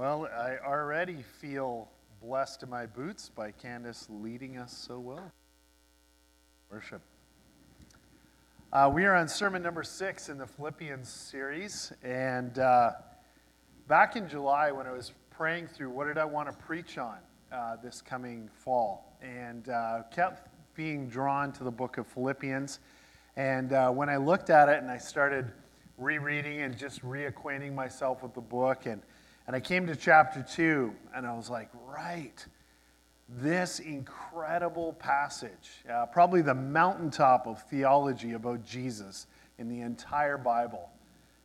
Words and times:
Well, 0.00 0.30
I 0.34 0.56
already 0.66 1.22
feel 1.42 1.86
blessed 2.22 2.62
in 2.62 2.70
my 2.70 2.86
boots 2.86 3.28
by 3.28 3.50
Candace 3.50 4.06
leading 4.08 4.56
us 4.56 4.72
so 4.74 4.98
well. 4.98 5.30
Worship. 6.72 7.02
Uh, 8.72 8.90
we 8.94 9.04
are 9.04 9.14
on 9.14 9.28
sermon 9.28 9.62
number 9.62 9.82
six 9.82 10.30
in 10.30 10.38
the 10.38 10.46
Philippians 10.46 11.06
series. 11.06 11.92
And 12.02 12.58
uh, 12.58 12.92
back 13.88 14.16
in 14.16 14.26
July, 14.26 14.72
when 14.72 14.86
I 14.86 14.92
was 14.92 15.12
praying 15.28 15.66
through 15.66 15.90
what 15.90 16.06
did 16.06 16.16
I 16.16 16.24
want 16.24 16.50
to 16.50 16.56
preach 16.56 16.96
on 16.96 17.18
uh, 17.52 17.76
this 17.84 18.00
coming 18.00 18.48
fall, 18.54 19.18
and 19.20 19.68
uh, 19.68 20.04
kept 20.10 20.48
being 20.74 21.10
drawn 21.10 21.52
to 21.52 21.62
the 21.62 21.70
book 21.70 21.98
of 21.98 22.06
Philippians. 22.06 22.80
And 23.36 23.74
uh, 23.74 23.90
when 23.90 24.08
I 24.08 24.16
looked 24.16 24.48
at 24.48 24.70
it 24.70 24.80
and 24.80 24.90
I 24.90 24.96
started 24.96 25.52
rereading 25.98 26.62
and 26.62 26.74
just 26.74 27.04
reacquainting 27.04 27.74
myself 27.74 28.22
with 28.22 28.32
the 28.32 28.40
book, 28.40 28.86
and 28.86 29.02
and 29.50 29.56
I 29.56 29.58
came 29.58 29.88
to 29.88 29.96
chapter 29.96 30.46
two, 30.48 30.94
and 31.12 31.26
I 31.26 31.34
was 31.34 31.50
like, 31.50 31.70
right, 31.88 32.46
this 33.28 33.80
incredible 33.80 34.92
passage, 34.92 35.72
uh, 35.92 36.06
probably 36.06 36.40
the 36.40 36.54
mountaintop 36.54 37.48
of 37.48 37.60
theology 37.64 38.34
about 38.34 38.64
Jesus 38.64 39.26
in 39.58 39.68
the 39.68 39.80
entire 39.80 40.38
Bible. 40.38 40.88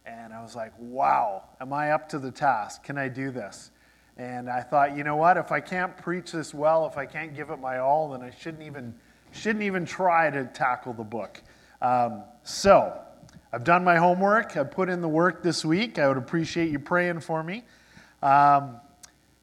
And 0.05 0.33
I 0.33 0.43
was 0.43 0.55
like, 0.55 0.71
wow, 0.77 1.45
am 1.59 1.73
I 1.73 1.93
up 1.93 2.07
to 2.09 2.19
the 2.19 2.29
task? 2.29 2.83
Can 2.83 2.99
I 2.99 3.07
do 3.07 3.31
this? 3.31 3.71
And 4.17 4.51
I 4.51 4.61
thought, 4.61 4.95
you 4.95 5.03
know 5.03 5.15
what? 5.15 5.37
If 5.37 5.51
I 5.51 5.59
can't 5.59 5.97
preach 5.97 6.31
this 6.31 6.53
well, 6.53 6.85
if 6.85 6.99
I 6.99 7.07
can't 7.07 7.35
give 7.35 7.49
it 7.49 7.57
my 7.57 7.79
all, 7.79 8.11
then 8.11 8.21
I 8.21 8.29
shouldn't 8.29 8.61
even, 8.61 8.93
shouldn't 9.31 9.63
even 9.63 9.83
try 9.83 10.29
to 10.29 10.45
tackle 10.45 10.93
the 10.93 11.03
book. 11.03 11.41
Um, 11.81 12.21
so, 12.43 12.99
I've 13.51 13.63
done 13.63 13.83
my 13.83 13.95
homework. 13.95 14.55
I've 14.57 14.69
put 14.69 14.89
in 14.89 15.01
the 15.01 15.09
work 15.09 15.41
this 15.41 15.65
week. 15.65 15.97
I 15.97 16.07
would 16.07 16.17
appreciate 16.17 16.69
you 16.69 16.77
praying 16.77 17.21
for 17.21 17.41
me. 17.41 17.63
Um, 18.25 18.81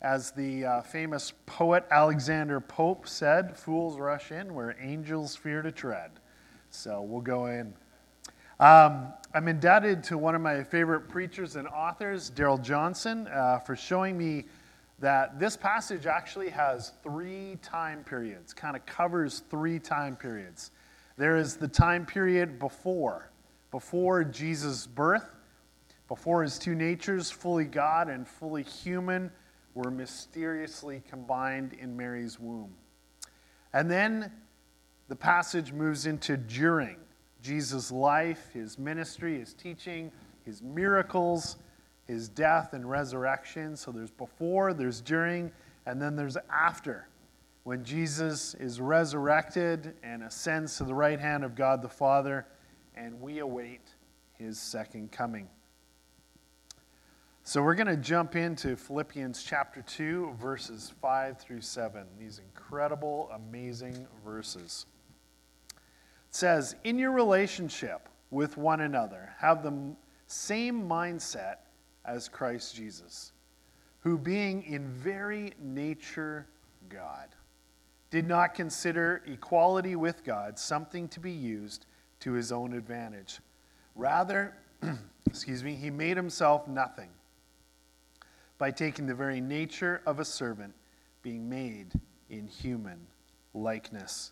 as 0.01 0.33
the 0.33 0.65
uh, 0.65 0.83
famous 0.83 1.33
poet 1.47 1.85
Alexander 1.93 2.59
Pope 2.59 3.07
said, 3.07 3.57
fools 3.57 3.97
rush 3.97 4.33
in 4.33 4.53
where 4.55 4.75
angels 4.81 5.37
fear 5.37 5.63
to 5.63 5.71
tread. 5.71 6.11
So 6.71 7.01
we'll 7.01 7.21
go 7.21 7.47
in. 7.47 7.75
Um, 8.59 9.13
I'm 9.35 9.47
indebted 9.47 10.03
to 10.05 10.19
one 10.19 10.35
of 10.35 10.41
my 10.41 10.65
favorite 10.65 11.09
preachers 11.09 11.55
and 11.55 11.69
authors, 11.69 12.29
Darrell 12.29 12.59
Johnson, 12.59 13.29
uh, 13.29 13.61
for 13.61 13.77
showing 13.77 14.19
me 14.19 14.47
that 14.99 15.39
this 15.39 15.57
passage 15.57 16.07
actually 16.07 16.51
has 16.51 16.95
three 17.05 17.59
time 17.63 18.03
periods, 18.03 18.53
kind 18.53 18.75
of 18.75 18.85
covers 18.85 19.45
three 19.49 19.79
time 19.79 20.17
periods. 20.17 20.73
There 21.17 21.37
is 21.37 21.55
the 21.55 21.69
time 21.69 22.05
period 22.05 22.59
before, 22.59 23.31
before 23.71 24.25
Jesus' 24.25 24.89
birth, 24.89 25.37
before 26.13 26.43
his 26.43 26.59
two 26.59 26.75
natures, 26.75 27.31
fully 27.31 27.65
God 27.65 28.11
and 28.11 28.29
fully 28.29 28.63
human, 28.63 29.31
were 29.73 29.91
mysteriously 29.91 31.03
combined 31.09 31.73
in 31.73 31.97
Mary's 31.97 32.39
womb. 32.39 32.75
And 33.73 33.91
then 33.91 34.31
the 35.09 35.17
passage 35.17 35.73
moves 35.73 36.05
into 36.05 36.37
during 36.37 36.99
Jesus' 37.41 37.91
life, 37.91 38.51
his 38.53 38.79
ministry, 38.79 39.39
his 39.39 39.55
teaching, 39.55 40.13
his 40.45 40.61
miracles, 40.61 41.57
his 42.07 42.29
death 42.29 42.75
and 42.75 42.91
resurrection. 42.91 43.75
So 43.75 43.91
there's 43.91 44.11
before, 44.11 44.75
there's 44.75 45.01
during, 45.01 45.51
and 45.87 45.99
then 45.99 46.15
there's 46.15 46.37
after, 46.51 47.09
when 47.65 47.85
Jesus 47.85 48.53
is 48.57 48.83
resurrected 48.83 49.95
and 50.03 50.25
ascends 50.25 50.77
to 50.77 50.85
the 50.85 50.93
right 50.93 51.19
hand 51.19 51.43
of 51.43 51.55
God 51.55 51.81
the 51.81 51.89
Father, 51.89 52.47
and 52.95 53.19
we 53.19 53.39
await 53.39 53.95
his 54.35 54.61
second 54.61 55.11
coming. 55.11 55.49
So 57.45 57.61
we're 57.61 57.75
going 57.75 57.89
to 57.89 57.97
jump 57.97 58.37
into 58.37 58.77
Philippians 58.77 59.43
chapter 59.43 59.83
2, 59.83 60.37
verses 60.41 60.93
5 61.03 61.39
through 61.41 61.61
7. 61.61 62.07
These 62.17 62.39
incredible, 62.39 63.29
amazing 63.35 64.07
verses. 64.25 64.87
It 65.71 65.77
says, 66.31 66.77
In 66.85 67.01
your 67.01 67.11
relationship 67.11 68.09
with 68.31 68.57
one 68.57 68.83
another, 68.83 69.35
have 69.39 69.65
the 69.65 69.75
same 70.29 70.89
mindset 70.89 71.57
as 72.05 72.29
Christ 72.29 72.77
Jesus, 72.77 73.33
who, 73.99 74.17
being 74.19 74.63
in 74.63 74.87
very 74.87 75.53
nature 75.61 76.47
God, 76.89 77.27
did 78.11 78.29
not 78.29 78.55
consider 78.55 79.21
equality 79.27 79.97
with 79.97 80.23
God 80.23 80.61
something 80.61 81.09
to 81.09 81.19
be 81.19 81.33
used 81.33 81.87
to 82.21 82.35
his 82.35 82.53
own 82.53 82.73
advantage. 82.73 83.41
Rather, 83.97 84.55
excuse 85.27 85.65
me, 85.65 85.75
he 85.75 85.91
made 85.91 86.17
himself 86.17 86.69
nothing 86.69 87.09
by 88.63 88.71
taking 88.71 89.09
the 89.09 89.15
very 89.15 89.41
nature 89.41 90.01
of 90.07 90.21
a 90.21 90.25
servant, 90.25 90.73
being 91.21 91.51
made 91.51 91.89
in 92.31 92.47
human 92.47 92.97
likeness. 93.55 94.31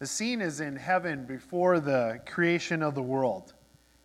The 0.00 0.08
scene 0.08 0.40
is 0.40 0.60
in 0.60 0.74
heaven 0.74 1.24
before 1.24 1.78
the 1.78 2.20
creation 2.26 2.82
of 2.82 2.96
the 2.96 3.02
world. 3.02 3.54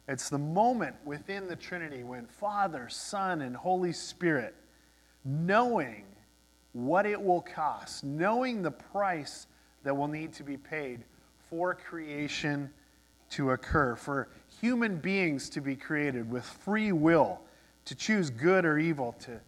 It's 0.07 0.29
the 0.29 0.38
moment 0.38 0.95
within 1.03 1.47
the 1.47 1.56
Trinity 1.56 2.03
when 2.03 2.28
Father, 2.28 2.88
Son, 2.88 3.41
and 3.41 3.56
Holy 3.56 3.91
Spirit, 3.91 4.53
knowing 5.24 6.06
what 6.74 7.07
it 7.07 7.19
will 7.19 7.41
cost, 7.41 8.03
knowing 8.03 8.62
the 8.62 8.69
price 8.69 9.47
that 9.81 9.97
will 9.97 10.07
need 10.07 10.31
to 10.34 10.44
be 10.44 10.57
paid 10.57 11.03
for 11.50 11.74
creation 11.74 12.69
to 13.31 13.50
occur, 13.50 13.95
for 13.95 14.28
human 14.62 14.97
beings 14.97 15.50
to 15.50 15.59
be 15.59 15.75
created 15.75 16.29
with 16.29 16.45
free 16.45 16.91
will 16.91 17.41
to 17.85 17.96
choose 17.96 18.29
good 18.29 18.66
or 18.66 18.78
evil, 18.78 19.13
to, 19.19 19.40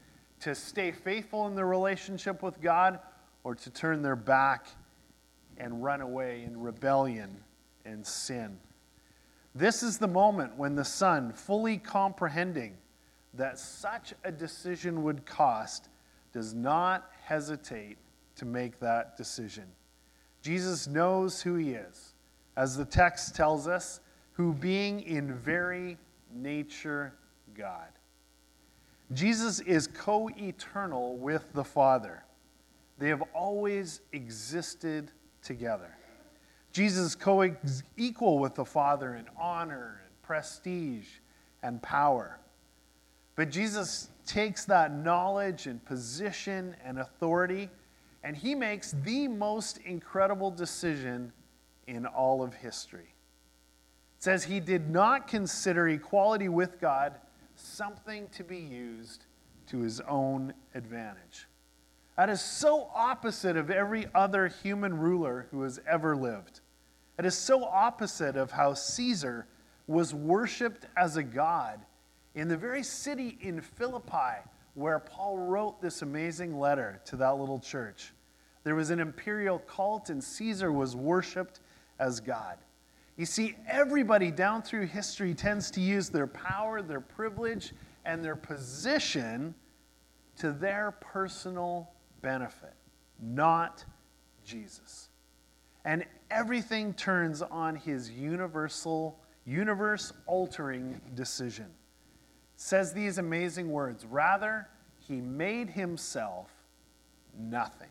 to 0.41 0.55
stay 0.55 0.91
faithful 0.91 1.47
in 1.47 1.55
their 1.55 1.67
relationship 1.67 2.41
with 2.41 2.61
God, 2.61 2.99
or 3.43 3.55
to 3.55 3.69
turn 3.69 4.01
their 4.01 4.15
back 4.15 4.67
and 5.57 5.83
run 5.83 6.01
away 6.01 6.43
in 6.43 6.59
rebellion 6.59 7.35
and 7.85 8.05
sin. 8.05 8.57
This 9.55 9.81
is 9.81 9.97
the 9.97 10.07
moment 10.07 10.55
when 10.55 10.75
the 10.75 10.85
Son, 10.85 11.33
fully 11.33 11.77
comprehending 11.77 12.77
that 13.33 13.57
such 13.57 14.13
a 14.23 14.31
decision 14.31 15.03
would 15.03 15.25
cost, 15.25 15.89
does 16.31 16.53
not 16.53 17.09
hesitate 17.23 17.97
to 18.35 18.45
make 18.45 18.79
that 18.79 19.17
decision. 19.17 19.63
Jesus 20.41 20.87
knows 20.87 21.41
who 21.41 21.55
he 21.55 21.71
is, 21.71 22.13
as 22.55 22.77
the 22.77 22.85
text 22.85 23.35
tells 23.35 23.67
us, 23.67 23.99
who 24.33 24.53
being 24.53 25.01
in 25.01 25.33
very 25.33 25.97
nature 26.31 27.13
God. 27.55 27.87
Jesus 29.13 29.59
is 29.61 29.87
co 29.87 30.29
eternal 30.37 31.17
with 31.17 31.53
the 31.53 31.63
Father. 31.63 32.23
They 32.97 33.09
have 33.09 33.23
always 33.33 34.01
existed 34.11 35.11
together. 35.41 35.95
Jesus 36.73 37.05
is 37.07 37.15
co 37.15 37.49
equal 37.95 38.39
with 38.39 38.55
the 38.55 38.65
Father 38.65 39.15
in 39.15 39.25
honor 39.39 40.01
and 40.05 40.21
prestige 40.21 41.07
and 41.63 41.81
power. 41.81 42.39
But 43.35 43.49
Jesus 43.49 44.09
takes 44.25 44.65
that 44.65 44.93
knowledge 44.93 45.67
and 45.67 45.83
position 45.85 46.75
and 46.83 46.99
authority, 46.99 47.69
and 48.23 48.35
he 48.35 48.55
makes 48.55 48.93
the 49.03 49.27
most 49.27 49.77
incredible 49.85 50.51
decision 50.51 51.31
in 51.87 52.05
all 52.05 52.43
of 52.43 52.53
history. 52.53 53.13
It 54.17 54.23
says 54.23 54.43
he 54.43 54.59
did 54.59 54.89
not 54.89 55.27
consider 55.27 55.87
equality 55.87 56.49
with 56.49 56.81
God 56.81 57.13
something 57.59 58.27
to 58.29 58.43
be 58.43 58.57
used 58.57 59.25
to 59.67 59.79
his 59.79 59.99
own 60.01 60.53
advantage. 60.73 61.47
That 62.15 62.29
is 62.29 62.41
so 62.41 62.89
opposite 62.95 63.57
of 63.57 63.69
every 63.69 64.07
other 64.15 64.47
human 64.47 64.97
ruler 64.97 65.47
who 65.51 65.61
has 65.63 65.79
ever 65.87 66.15
lived. 66.15 66.61
It 67.19 67.25
is 67.25 67.35
so 67.35 67.63
opposite 67.63 68.35
of 68.35 68.51
how 68.51 68.73
Caesar 68.73 69.47
was 69.87 70.13
worshiped 70.13 70.85
as 70.95 71.17
a 71.17 71.23
god 71.23 71.85
in 72.35 72.47
the 72.47 72.57
very 72.57 72.83
city 72.83 73.37
in 73.41 73.61
Philippi 73.61 74.41
where 74.73 74.99
Paul 74.99 75.39
wrote 75.39 75.81
this 75.81 76.03
amazing 76.03 76.59
letter 76.59 77.01
to 77.05 77.15
that 77.15 77.37
little 77.37 77.59
church. 77.59 78.13
There 78.63 78.75
was 78.75 78.91
an 78.91 78.99
imperial 78.99 79.59
cult, 79.59 80.09
and 80.09 80.23
Caesar 80.23 80.71
was 80.71 80.95
worshiped 80.95 81.61
as 81.99 82.19
God. 82.19 82.57
You 83.17 83.25
see, 83.25 83.55
everybody 83.67 84.29
down 84.29 84.61
through 84.61 84.85
history 84.85 85.33
tends 85.33 85.71
to 85.71 85.81
use 85.81 86.09
their 86.09 86.27
power, 86.27 86.83
their 86.83 87.01
privilege, 87.01 87.73
and 88.05 88.23
their 88.23 88.35
position 88.35 89.55
to 90.37 90.51
their 90.51 90.91
personal 91.01 91.89
benefit, 92.21 92.75
not 93.19 93.83
Jesus. 94.45 95.09
And 95.83 96.05
everything 96.29 96.93
turns 96.93 97.41
on 97.41 97.75
his 97.75 98.11
universal, 98.11 99.19
universe 99.45 100.13
altering 100.27 101.01
decision. 101.15 101.67
Says 102.55 102.93
these 102.93 103.17
amazing 103.17 103.71
words 103.71 104.05
Rather, 104.05 104.67
he 104.99 105.21
made 105.21 105.69
himself 105.71 106.51
nothing 107.35 107.89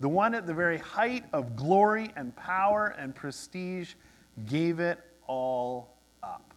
the 0.00 0.08
one 0.08 0.34
at 0.34 0.46
the 0.46 0.54
very 0.54 0.78
height 0.78 1.24
of 1.32 1.56
glory 1.56 2.10
and 2.16 2.34
power 2.36 2.94
and 2.98 3.14
prestige, 3.14 3.94
gave 4.46 4.80
it 4.80 4.98
all 5.26 5.96
up. 6.22 6.54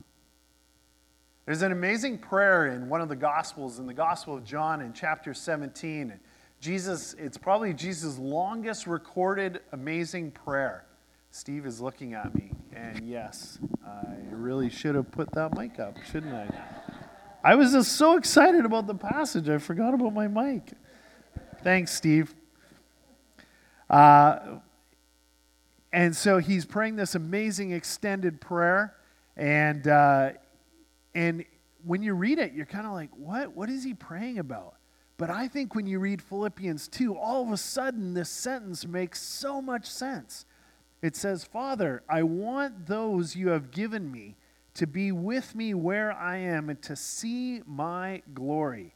There's 1.46 1.62
an 1.62 1.72
amazing 1.72 2.18
prayer 2.18 2.68
in 2.68 2.90
one 2.90 3.00
of 3.00 3.08
the 3.08 3.16
Gospels, 3.16 3.80
in 3.80 3.88
the 3.88 3.94
Gospel 3.94 4.36
of 4.36 4.44
John, 4.44 4.82
in 4.82 4.92
chapter 4.92 5.34
17. 5.34 6.14
Jesus, 6.60 7.16
it's 7.18 7.38
probably 7.38 7.74
Jesus' 7.74 8.18
longest 8.18 8.88
recorded 8.88 9.62
amazing 9.72 10.32
prayer. 10.32 10.86
Steve 11.32 11.66
is 11.66 11.80
looking 11.80 12.14
at 12.14 12.34
me, 12.34 12.52
and 12.74 13.08
yes, 13.08 13.60
I 13.86 14.16
really 14.32 14.70
should 14.70 14.96
have 14.96 15.12
put 15.12 15.32
that 15.34 15.56
mic 15.56 15.80
up, 15.80 15.96
shouldn't 16.12 16.34
I? 16.34 16.50
I 17.44 17.56
was 17.56 17.72
just 17.72 17.94
so 17.94 18.18
excited 18.18 18.66
about 18.66 18.88
the 18.88 18.96
passage, 18.96 19.48
I 19.48 19.58
forgot 19.60 19.94
about 19.94 20.14
my 20.14 20.28
mic. 20.28 20.72
Thanks, 21.64 21.94
Steve. 21.94 22.34
Uh, 23.90 24.60
and 25.94 26.16
so 26.16 26.38
he's 26.38 26.66
praying 26.66 26.96
this 26.96 27.16
amazing 27.16 27.72
extended 27.72 28.42
prayer, 28.42 28.96
and 29.36 29.88
uh, 29.88 30.32
and 31.16 31.46
when 31.86 32.04
you 32.04 32.14
read 32.14 32.40
it, 32.40 32.54
you're 32.54 32.66
kind 32.66 32.86
of 32.86 32.94
like, 32.94 33.10
what? 33.16 33.56
What 33.56 33.70
is 33.70 33.84
he 33.84 33.94
praying 33.94 34.40
about? 34.40 34.76
But 35.18 35.32
I 35.32 35.48
think 35.48 35.74
when 35.74 35.88
you 35.88 36.00
read 36.00 36.22
Philippians 36.22 36.88
2, 36.90 37.16
all 37.16 37.44
of 37.44 37.52
a 37.52 37.58
sudden 37.58 38.14
this 38.14 38.30
sentence 38.30 38.86
makes 38.86 39.22
so 39.22 39.62
much 39.62 39.90
sense. 39.90 40.46
It 41.02 41.16
says, 41.16 41.44
Father, 41.44 42.04
I 42.08 42.24
want 42.24 42.86
those 42.86 43.36
you 43.36 43.50
have 43.50 43.72
given 43.72 44.12
me 44.12 44.36
to 44.76 44.86
be 44.86 45.12
with 45.12 45.56
me 45.56 45.74
where 45.74 46.14
I 46.14 46.38
am 46.38 46.70
and 46.70 46.80
to 46.84 46.96
see 46.96 47.62
my 47.66 48.22
glory. 48.34 48.94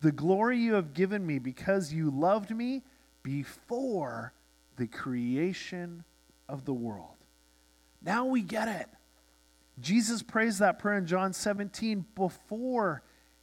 The 0.00 0.10
glory 0.10 0.58
you 0.58 0.74
have 0.74 0.92
given 0.92 1.24
me 1.24 1.38
because 1.38 1.92
you 1.92 2.10
loved 2.10 2.50
me 2.50 2.82
before 3.22 4.32
the 4.76 4.86
creation 4.86 6.04
of 6.48 6.64
the 6.64 6.74
world. 6.74 7.16
Now 8.02 8.26
we 8.26 8.42
get 8.42 8.68
it. 8.68 8.88
Jesus 9.78 10.22
prays 10.22 10.58
that 10.58 10.78
prayer 10.78 10.98
in 10.98 11.06
John 11.06 11.32
17 11.32 12.04
before 12.14 13.02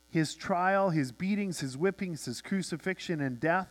his 0.09 0.35
trial, 0.35 0.89
his 0.89 1.12
beatings, 1.12 1.59
his 1.59 1.75
whippings, 1.75 2.25
his 2.25 2.41
crucifixion, 2.41 3.21
and 3.21 3.39
death. 3.39 3.68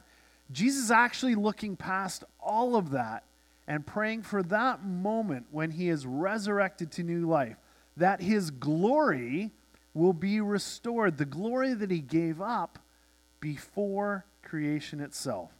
Jesus 0.50 0.90
actually 0.90 1.34
looking 1.34 1.76
past 1.76 2.24
all 2.40 2.76
of 2.76 2.90
that 2.90 3.24
and 3.66 3.86
praying 3.86 4.22
for 4.22 4.42
that 4.44 4.84
moment 4.84 5.46
when 5.50 5.72
he 5.72 5.88
is 5.88 6.06
resurrected 6.06 6.92
to 6.92 7.02
new 7.02 7.26
life, 7.26 7.56
that 7.96 8.20
his 8.20 8.50
glory 8.50 9.50
will 9.92 10.12
be 10.12 10.40
restored, 10.40 11.16
the 11.16 11.24
glory 11.24 11.74
that 11.74 11.90
he 11.90 12.00
gave 12.00 12.40
up 12.40 12.78
before 13.40 14.24
creation 14.42 15.00
itself. 15.00 15.50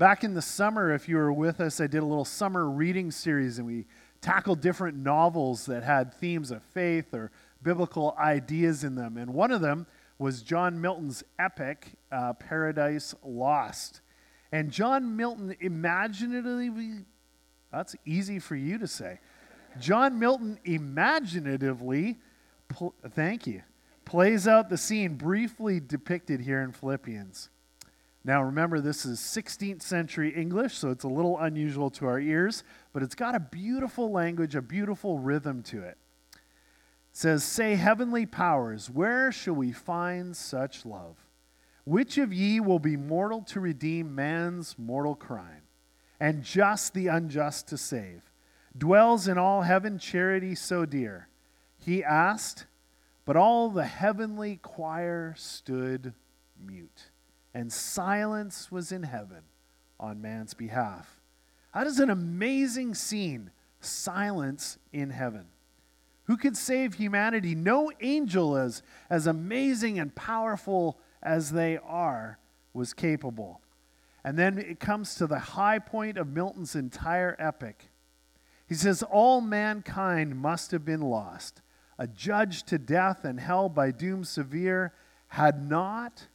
Back 0.00 0.24
in 0.24 0.32
the 0.32 0.40
summer, 0.40 0.94
if 0.94 1.10
you 1.10 1.16
were 1.16 1.30
with 1.30 1.60
us, 1.60 1.78
I 1.78 1.86
did 1.86 2.02
a 2.02 2.06
little 2.06 2.24
summer 2.24 2.70
reading 2.70 3.10
series 3.10 3.58
and 3.58 3.66
we 3.66 3.84
tackled 4.22 4.62
different 4.62 4.96
novels 4.96 5.66
that 5.66 5.82
had 5.82 6.14
themes 6.14 6.50
of 6.50 6.62
faith 6.62 7.12
or 7.12 7.30
biblical 7.62 8.16
ideas 8.18 8.82
in 8.82 8.94
them. 8.94 9.18
And 9.18 9.34
one 9.34 9.50
of 9.50 9.60
them 9.60 9.86
was 10.18 10.40
John 10.40 10.80
Milton's 10.80 11.22
epic, 11.38 11.88
uh, 12.10 12.32
Paradise 12.32 13.14
Lost. 13.22 14.00
And 14.52 14.70
John 14.70 15.16
Milton 15.16 15.54
imaginatively, 15.60 17.04
that's 17.70 17.94
easy 18.06 18.38
for 18.38 18.56
you 18.56 18.78
to 18.78 18.86
say. 18.86 19.20
John 19.78 20.18
Milton 20.18 20.58
imaginatively, 20.64 22.16
pl- 22.68 22.94
thank 23.10 23.46
you, 23.46 23.60
plays 24.06 24.48
out 24.48 24.70
the 24.70 24.78
scene 24.78 25.16
briefly 25.16 25.78
depicted 25.78 26.40
here 26.40 26.62
in 26.62 26.72
Philippians. 26.72 27.50
Now, 28.22 28.42
remember, 28.42 28.80
this 28.80 29.06
is 29.06 29.18
16th 29.18 29.80
century 29.80 30.34
English, 30.34 30.76
so 30.76 30.90
it's 30.90 31.04
a 31.04 31.08
little 31.08 31.38
unusual 31.38 31.88
to 31.90 32.06
our 32.06 32.20
ears, 32.20 32.64
but 32.92 33.02
it's 33.02 33.14
got 33.14 33.34
a 33.34 33.40
beautiful 33.40 34.10
language, 34.12 34.54
a 34.54 34.60
beautiful 34.60 35.18
rhythm 35.18 35.62
to 35.64 35.82
it. 35.82 35.96
It 36.32 36.38
says, 37.12 37.42
Say, 37.42 37.76
heavenly 37.76 38.26
powers, 38.26 38.90
where 38.90 39.32
shall 39.32 39.54
we 39.54 39.72
find 39.72 40.36
such 40.36 40.84
love? 40.84 41.16
Which 41.84 42.18
of 42.18 42.32
ye 42.32 42.60
will 42.60 42.78
be 42.78 42.96
mortal 42.96 43.40
to 43.44 43.60
redeem 43.60 44.14
man's 44.14 44.78
mortal 44.78 45.14
crime, 45.14 45.62
and 46.20 46.42
just 46.42 46.92
the 46.92 47.06
unjust 47.06 47.68
to 47.68 47.78
save? 47.78 48.30
Dwells 48.76 49.28
in 49.28 49.38
all 49.38 49.62
heaven 49.62 49.98
charity 49.98 50.54
so 50.54 50.84
dear? 50.84 51.28
He 51.78 52.04
asked, 52.04 52.66
but 53.24 53.36
all 53.36 53.70
the 53.70 53.86
heavenly 53.86 54.56
choir 54.56 55.34
stood 55.38 56.12
mute 56.62 57.09
and 57.54 57.72
silence 57.72 58.70
was 58.70 58.92
in 58.92 59.02
heaven 59.02 59.42
on 59.98 60.22
man's 60.22 60.54
behalf. 60.54 61.20
That 61.74 61.86
is 61.86 61.98
an 61.98 62.10
amazing 62.10 62.94
scene 62.94 63.50
silence 63.80 64.78
in 64.92 65.10
heaven. 65.10 65.46
Who 66.24 66.36
could 66.36 66.56
save 66.56 66.94
humanity? 66.94 67.54
No 67.54 67.90
angel, 68.00 68.56
as, 68.56 68.82
as 69.08 69.26
amazing 69.26 69.98
and 69.98 70.14
powerful 70.14 70.98
as 71.22 71.52
they 71.52 71.78
are, 71.78 72.38
was 72.72 72.94
capable. 72.94 73.60
And 74.24 74.38
then 74.38 74.58
it 74.58 74.78
comes 74.78 75.14
to 75.16 75.26
the 75.26 75.38
high 75.38 75.78
point 75.78 76.18
of 76.18 76.28
Milton's 76.28 76.76
entire 76.76 77.34
epic. 77.38 77.90
He 78.68 78.74
says, 78.74 79.02
All 79.02 79.40
mankind 79.40 80.36
must 80.36 80.70
have 80.70 80.84
been 80.84 81.00
lost, 81.00 81.62
adjudged 81.98 82.68
to 82.68 82.78
death 82.78 83.24
and 83.24 83.40
hell 83.40 83.68
by 83.68 83.90
doom 83.90 84.22
severe, 84.22 84.92
had 85.28 85.68
not 85.68 86.28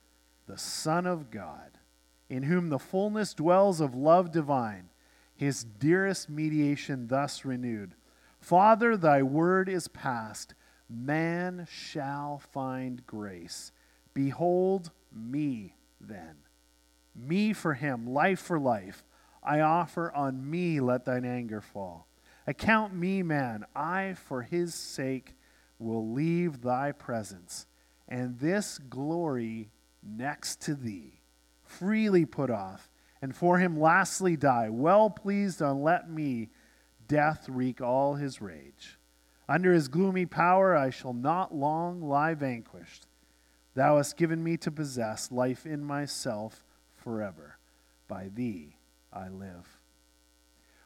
the 0.47 0.57
Son 0.57 1.05
of 1.05 1.31
God, 1.31 1.79
in 2.29 2.43
whom 2.43 2.69
the 2.69 2.79
fullness 2.79 3.33
dwells 3.33 3.79
of 3.81 3.95
love 3.95 4.31
divine, 4.31 4.89
his 5.35 5.63
dearest 5.63 6.29
mediation 6.29 7.07
thus 7.07 7.45
renewed. 7.45 7.95
Father, 8.39 8.95
thy 8.95 9.21
word 9.21 9.67
is 9.67 9.87
past. 9.87 10.53
Man 10.89 11.67
shall 11.69 12.37
find 12.37 13.05
grace. 13.05 13.71
Behold 14.13 14.91
me 15.11 15.75
then. 15.99 16.35
Me 17.15 17.53
for 17.53 17.73
him, 17.73 18.07
life 18.07 18.39
for 18.39 18.59
life. 18.59 19.03
I 19.41 19.61
offer 19.61 20.11
on 20.11 20.49
me 20.49 20.79
let 20.79 21.05
thine 21.05 21.25
anger 21.25 21.61
fall. 21.61 22.07
Account 22.47 22.93
me, 22.93 23.23
man, 23.23 23.65
I 23.75 24.13
for 24.13 24.43
his 24.43 24.75
sake 24.75 25.35
will 25.79 26.11
leave 26.11 26.61
thy 26.61 26.91
presence, 26.91 27.65
and 28.07 28.39
this 28.39 28.77
glory 28.77 29.71
next 30.05 30.61
to 30.61 30.75
thee, 30.75 31.21
freely 31.63 32.25
put 32.25 32.49
off, 32.49 32.89
and 33.21 33.35
for 33.35 33.57
him 33.57 33.79
lastly 33.79 34.35
die, 34.35 34.69
well 34.69 35.09
pleased 35.09 35.61
on 35.61 35.81
let 35.81 36.09
me 36.09 36.49
death 37.07 37.49
wreak 37.49 37.81
all 37.81 38.15
his 38.15 38.41
rage. 38.41 38.97
Under 39.47 39.73
his 39.73 39.87
gloomy 39.87 40.25
power 40.25 40.75
I 40.75 40.89
shall 40.89 41.13
not 41.13 41.53
long 41.53 42.01
lie 42.01 42.33
vanquished. 42.33 43.07
Thou 43.73 43.97
hast 43.97 44.17
given 44.17 44.43
me 44.43 44.57
to 44.57 44.71
possess 44.71 45.31
life 45.31 45.65
in 45.65 45.83
myself 45.83 46.63
forever. 46.95 47.57
By 48.07 48.29
thee 48.33 48.77
I 49.11 49.29
live. 49.29 49.79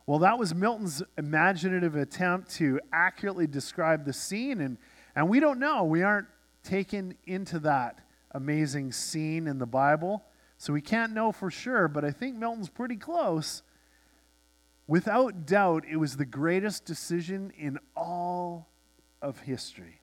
Well, 0.05 0.19
that 0.19 0.39
was 0.39 0.55
Milton's 0.55 1.03
imaginative 1.17 1.95
attempt 1.95 2.49
to 2.55 2.79
accurately 2.91 3.45
describe 3.45 4.05
the 4.05 4.13
scene, 4.13 4.59
and, 4.59 4.77
and 5.15 5.29
we 5.29 5.39
don't 5.39 5.59
know. 5.59 5.83
We 5.83 6.01
aren't 6.01 6.27
taken 6.63 7.15
into 7.27 7.59
that 7.59 7.99
amazing 8.31 8.91
scene 8.91 9.47
in 9.47 9.57
the 9.57 9.65
Bible. 9.65 10.23
So 10.57 10.73
we 10.73 10.81
can't 10.81 11.13
know 11.13 11.31
for 11.31 11.49
sure, 11.49 11.87
but 11.87 12.03
I 12.03 12.11
think 12.11 12.35
Milton's 12.35 12.69
pretty 12.69 12.97
close. 12.97 13.63
Without 14.87 15.45
doubt, 15.45 15.85
it 15.89 15.97
was 15.97 16.17
the 16.17 16.25
greatest 16.25 16.85
decision 16.85 17.51
in 17.57 17.79
all 17.95 18.69
of 19.21 19.39
history. 19.39 20.01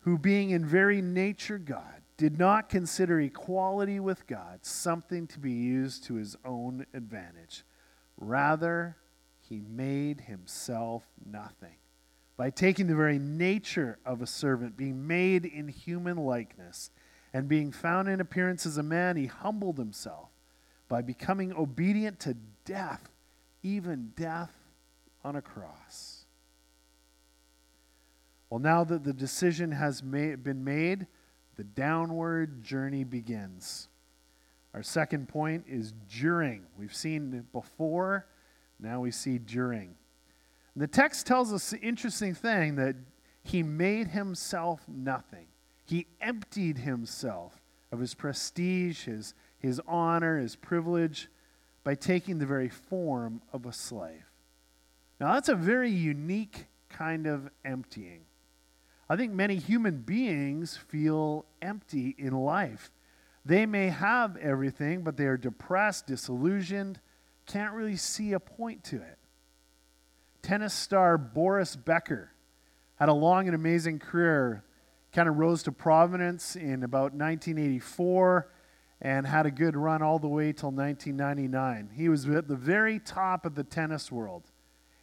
Who, 0.00 0.18
being 0.18 0.50
in 0.50 0.64
very 0.64 1.00
nature 1.00 1.58
God, 1.58 2.02
did 2.16 2.38
not 2.38 2.68
consider 2.68 3.20
equality 3.20 3.98
with 3.98 4.26
God 4.26 4.64
something 4.64 5.26
to 5.28 5.40
be 5.40 5.52
used 5.52 6.04
to 6.04 6.14
his 6.14 6.36
own 6.44 6.86
advantage. 6.94 7.64
Rather, 8.16 8.96
he 9.40 9.60
made 9.60 10.22
himself 10.22 11.04
nothing 11.24 11.76
by 12.36 12.50
taking 12.50 12.86
the 12.86 12.94
very 12.94 13.18
nature 13.18 13.98
of 14.04 14.22
a 14.22 14.26
servant, 14.26 14.76
being 14.76 15.06
made 15.06 15.44
in 15.44 15.68
human 15.68 16.16
likeness, 16.16 16.90
and 17.32 17.48
being 17.48 17.72
found 17.72 18.08
in 18.08 18.20
appearance 18.20 18.66
as 18.66 18.78
a 18.78 18.82
man, 18.82 19.16
he 19.16 19.26
humbled 19.26 19.78
himself 19.78 20.28
by 20.88 21.00
becoming 21.02 21.52
obedient 21.54 22.20
to 22.20 22.36
death, 22.64 23.08
even 23.62 24.12
death 24.16 24.52
on 25.24 25.36
a 25.36 25.42
cross. 25.42 26.26
Well, 28.50 28.60
now 28.60 28.84
that 28.84 29.04
the 29.04 29.14
decision 29.14 29.72
has 29.72 30.02
been 30.02 30.62
made, 30.62 31.06
the 31.56 31.64
downward 31.64 32.62
journey 32.62 33.04
begins. 33.04 33.88
Our 34.74 34.82
second 34.82 35.28
point 35.28 35.64
is 35.66 35.94
during. 36.20 36.64
We've 36.78 36.94
seen 36.94 37.46
before, 37.52 38.26
now 38.78 39.00
we 39.00 39.10
see 39.10 39.38
during. 39.38 39.94
The 40.74 40.86
text 40.86 41.26
tells 41.26 41.52
us 41.52 41.70
the 41.70 41.78
interesting 41.80 42.34
thing 42.34 42.76
that 42.76 42.96
he 43.42 43.62
made 43.62 44.08
himself 44.08 44.82
nothing. 44.88 45.46
He 45.84 46.06
emptied 46.20 46.78
himself 46.78 47.60
of 47.90 47.98
his 47.98 48.14
prestige, 48.14 49.04
his, 49.04 49.34
his 49.58 49.80
honor, 49.86 50.38
his 50.38 50.56
privilege 50.56 51.28
by 51.84 51.94
taking 51.94 52.38
the 52.38 52.46
very 52.46 52.68
form 52.68 53.42
of 53.52 53.66
a 53.66 53.72
slave. 53.72 54.24
Now, 55.20 55.34
that's 55.34 55.48
a 55.48 55.54
very 55.54 55.90
unique 55.90 56.66
kind 56.88 57.26
of 57.26 57.50
emptying. 57.64 58.22
I 59.08 59.16
think 59.16 59.32
many 59.32 59.56
human 59.56 59.98
beings 59.98 60.76
feel 60.76 61.44
empty 61.60 62.14
in 62.16 62.32
life. 62.32 62.90
They 63.44 63.66
may 63.66 63.88
have 63.88 64.36
everything, 64.36 65.02
but 65.02 65.16
they 65.16 65.26
are 65.26 65.36
depressed, 65.36 66.06
disillusioned, 66.06 67.00
can't 67.46 67.74
really 67.74 67.96
see 67.96 68.32
a 68.32 68.40
point 68.40 68.84
to 68.84 68.96
it. 68.96 69.18
Tennis 70.42 70.74
star 70.74 71.16
Boris 71.16 71.76
Becker 71.76 72.32
had 72.96 73.08
a 73.08 73.12
long 73.12 73.46
and 73.46 73.54
amazing 73.54 74.00
career, 74.00 74.64
kind 75.12 75.28
of 75.28 75.36
rose 75.36 75.62
to 75.62 75.72
prominence 75.72 76.56
in 76.56 76.82
about 76.82 77.14
1984 77.14 78.50
and 79.00 79.26
had 79.26 79.46
a 79.46 79.50
good 79.50 79.76
run 79.76 80.02
all 80.02 80.18
the 80.18 80.28
way 80.28 80.52
till 80.52 80.70
1999. 80.70 81.90
He 81.94 82.08
was 82.08 82.28
at 82.28 82.48
the 82.48 82.56
very 82.56 82.98
top 82.98 83.46
of 83.46 83.54
the 83.54 83.64
tennis 83.64 84.10
world. 84.10 84.50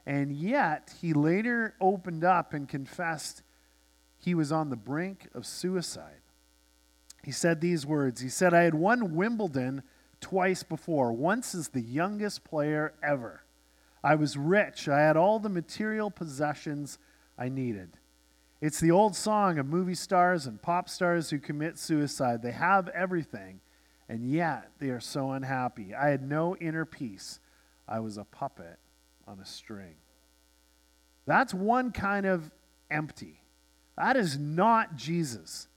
And 0.05 0.31
yet, 0.31 0.93
he 1.01 1.13
later 1.13 1.75
opened 1.79 2.24
up 2.24 2.53
and 2.53 2.67
confessed 2.67 3.43
he 4.17 4.34
was 4.34 4.51
on 4.51 4.69
the 4.69 4.75
brink 4.75 5.29
of 5.34 5.46
suicide. 5.46 6.22
He 7.24 7.31
said 7.31 7.62
these 7.62 7.86
words 7.86 8.22
He 8.22 8.29
said, 8.29 8.53
I 8.53 8.63
had 8.63 8.74
won 8.74 9.15
Wimbledon 9.15 9.84
twice 10.22 10.63
before, 10.63 11.13
once 11.13 11.53
as 11.55 11.69
the 11.69 11.81
youngest 11.81 12.43
player 12.43 12.93
ever. 13.03 13.43
I 14.03 14.15
was 14.15 14.38
rich, 14.38 14.88
I 14.88 15.01
had 15.01 15.18
all 15.18 15.39
the 15.39 15.50
material 15.50 16.10
possessions 16.10 16.98
I 17.38 17.50
needed. 17.50 17.98
It's 18.62 18.79
the 18.79 18.91
old 18.91 19.15
song 19.15 19.58
of 19.58 19.65
movie 19.65 19.96
stars 19.96 20.46
and 20.46 20.62
pop 20.62 20.89
stars 20.89 21.29
who 21.29 21.39
commit 21.39 21.77
suicide. 21.77 22.41
They 22.41 22.51
have 22.51 22.89
everything, 22.89 23.62
and 24.10 24.29
yet 24.29 24.72
they 24.79 24.89
are 24.89 25.00
so 25.00 25.32
unhappy. 25.32 25.96
I 25.96 26.10
had 26.10 26.27
no 26.27 26.56
inner 26.58 26.86
peace. 26.86 27.39
I 27.88 28.00
was 28.00 28.18
a 28.18 28.25
puppet 28.25 28.77
on 29.27 29.39
a 29.39 29.46
string. 29.46 29.96
That's 31.25 31.53
one 31.53 31.91
kind 31.91 32.25
of 32.25 32.51
empty. 32.91 33.41
That 33.98 34.18
is 34.18 34.38
not 34.38 34.96
Jesus. 34.96 35.68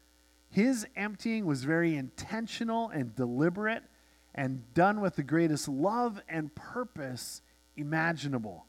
His 0.50 0.86
emptying 0.96 1.46
was 1.46 1.64
very 1.64 1.96
intentional 1.96 2.88
and 2.88 3.14
deliberate 3.14 3.82
and 4.34 4.62
done 4.74 5.00
with 5.00 5.16
the 5.16 5.22
greatest 5.22 5.68
love 5.68 6.20
and 6.28 6.54
purpose 6.54 7.42
imaginable 7.76 8.66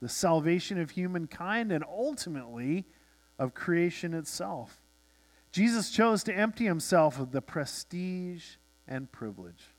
the 0.00 0.08
salvation 0.08 0.80
of 0.80 0.90
humankind 0.90 1.70
and 1.70 1.84
ultimately 1.84 2.86
of 3.38 3.54
creation 3.54 4.14
itself. 4.14 4.80
Jesus 5.52 5.90
chose 5.90 6.22
to 6.24 6.34
empty 6.34 6.64
himself 6.64 7.18
of 7.18 7.32
the 7.32 7.42
prestige 7.42 8.56
and 8.88 9.10
privilege. 9.12 9.74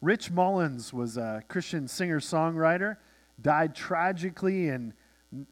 Rich 0.00 0.30
Mullins 0.30 0.92
was 0.92 1.16
a 1.16 1.42
Christian 1.48 1.88
singer 1.88 2.20
songwriter, 2.20 2.96
died 3.40 3.74
tragically 3.74 4.68
in 4.68 4.94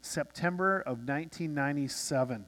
September 0.01 0.79
of 0.79 0.99
1997. 0.99 2.45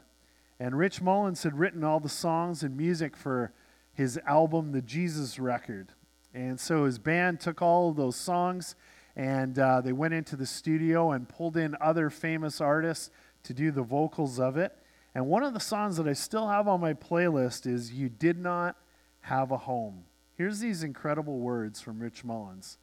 And 0.59 0.77
Rich 0.77 1.01
Mullins 1.01 1.43
had 1.43 1.57
written 1.57 1.83
all 1.83 1.99
the 1.99 2.09
songs 2.09 2.63
and 2.63 2.77
music 2.77 3.17
for 3.17 3.51
his 3.93 4.19
album, 4.25 4.71
The 4.71 4.81
Jesus 4.81 5.39
Record. 5.39 5.91
And 6.33 6.59
so 6.59 6.85
his 6.85 6.99
band 6.99 7.39
took 7.39 7.61
all 7.61 7.91
those 7.91 8.15
songs 8.15 8.75
and 9.15 9.57
uh, 9.57 9.81
they 9.81 9.93
went 9.93 10.13
into 10.13 10.35
the 10.35 10.45
studio 10.45 11.11
and 11.11 11.29
pulled 11.29 11.57
in 11.57 11.75
other 11.79 12.09
famous 12.09 12.59
artists 12.59 13.09
to 13.43 13.53
do 13.53 13.71
the 13.71 13.83
vocals 13.83 14.39
of 14.39 14.57
it. 14.57 14.75
And 15.13 15.27
one 15.27 15.43
of 15.43 15.53
the 15.53 15.59
songs 15.59 15.97
that 15.97 16.07
I 16.07 16.13
still 16.13 16.49
have 16.49 16.67
on 16.67 16.81
my 16.81 16.93
playlist 16.93 17.65
is 17.65 17.93
You 17.93 18.09
Did 18.09 18.37
Not 18.37 18.75
Have 19.21 19.51
a 19.51 19.57
Home. 19.57 20.03
Here's 20.35 20.59
these 20.59 20.83
incredible 20.83 21.39
words 21.39 21.79
from 21.79 21.99
Rich 21.99 22.25
Mullins. 22.25 22.77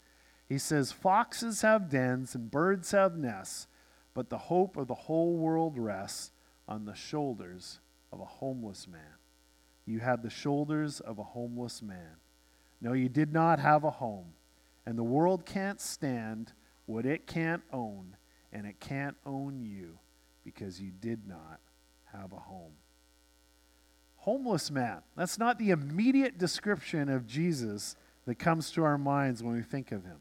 He 0.49 0.57
says, 0.57 0.93
Foxes 0.93 1.61
have 1.61 1.91
dens 1.91 2.35
and 2.35 2.51
birds 2.51 2.93
have 2.93 3.17
nests, 3.17 3.67
but 4.15 4.31
the 4.31 4.39
hope 4.39 4.79
of 4.79 4.89
the 4.89 4.95
whole 4.95 5.37
world 5.37 5.77
rests 5.77 6.31
on 6.67 6.87
the 6.87 6.95
shoulders 6.95 7.81
of 8.11 8.21
a 8.21 8.25
homeless 8.25 8.89
man. 8.89 9.19
You 9.85 9.99
had 9.99 10.23
the 10.23 10.31
shoulders 10.31 11.01
of 11.01 11.19
a 11.19 11.25
homeless 11.25 11.83
man. 11.83 12.17
No, 12.81 12.95
you 12.95 13.09
did 13.09 13.33
not 13.33 13.59
have 13.59 13.85
a 13.85 13.91
home. 13.91 14.33
And 14.87 14.99
the 14.99 15.05
world 15.05 15.47
can't 15.47 15.81
stand 15.81 16.53
what 16.87 17.07
it 17.07 17.27
can't 17.27 17.63
own, 17.73 18.17
and 18.53 18.67
it 18.67 18.81
can't 18.81 19.17
own 19.25 19.61
you 19.63 19.99
because 20.45 20.81
you 20.81 20.91
did 20.91 21.27
not 21.27 21.61
have 22.13 22.33
a 22.33 22.37
home. 22.37 22.73
Homeless 24.17 24.71
man. 24.71 25.03
That's 25.17 25.39
not 25.39 25.59
the 25.59 25.71
immediate 25.71 26.39
description 26.39 27.09
of 27.09 27.27
Jesus 27.27 27.97
that 28.27 28.37
comes 28.37 28.71
to 28.73 28.85
our 28.85 28.99
minds 28.99 29.43
when 29.43 29.55
we 29.55 29.63
think 29.63 29.93
of 29.93 30.05
him. 30.05 30.19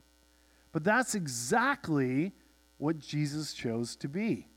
But 0.72 0.84
that's 0.84 1.16
exactly 1.16 2.32
what 2.78 3.00
Jesus 3.00 3.54
chose 3.54 3.96
to 3.98 4.08
be. 4.08 4.48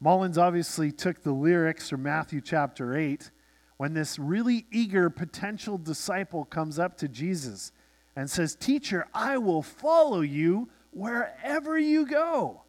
Mullins 0.00 0.38
obviously 0.38 0.90
took 0.90 1.22
the 1.22 1.32
lyrics 1.32 1.88
from 1.88 2.02
Matthew 2.02 2.40
chapter 2.40 2.96
8 2.96 3.30
when 3.76 3.94
this 3.94 4.18
really 4.18 4.66
eager 4.72 5.08
potential 5.10 5.78
disciple 5.78 6.44
comes 6.44 6.78
up 6.78 6.96
to 6.98 7.08
Jesus 7.08 7.70
and 8.14 8.30
says, 8.30 8.54
Teacher, 8.54 9.06
I 9.14 9.38
will 9.38 9.62
follow 9.62 10.20
you 10.20 10.68
wherever 10.90 11.78
you 11.78 12.06
go. 12.06 12.62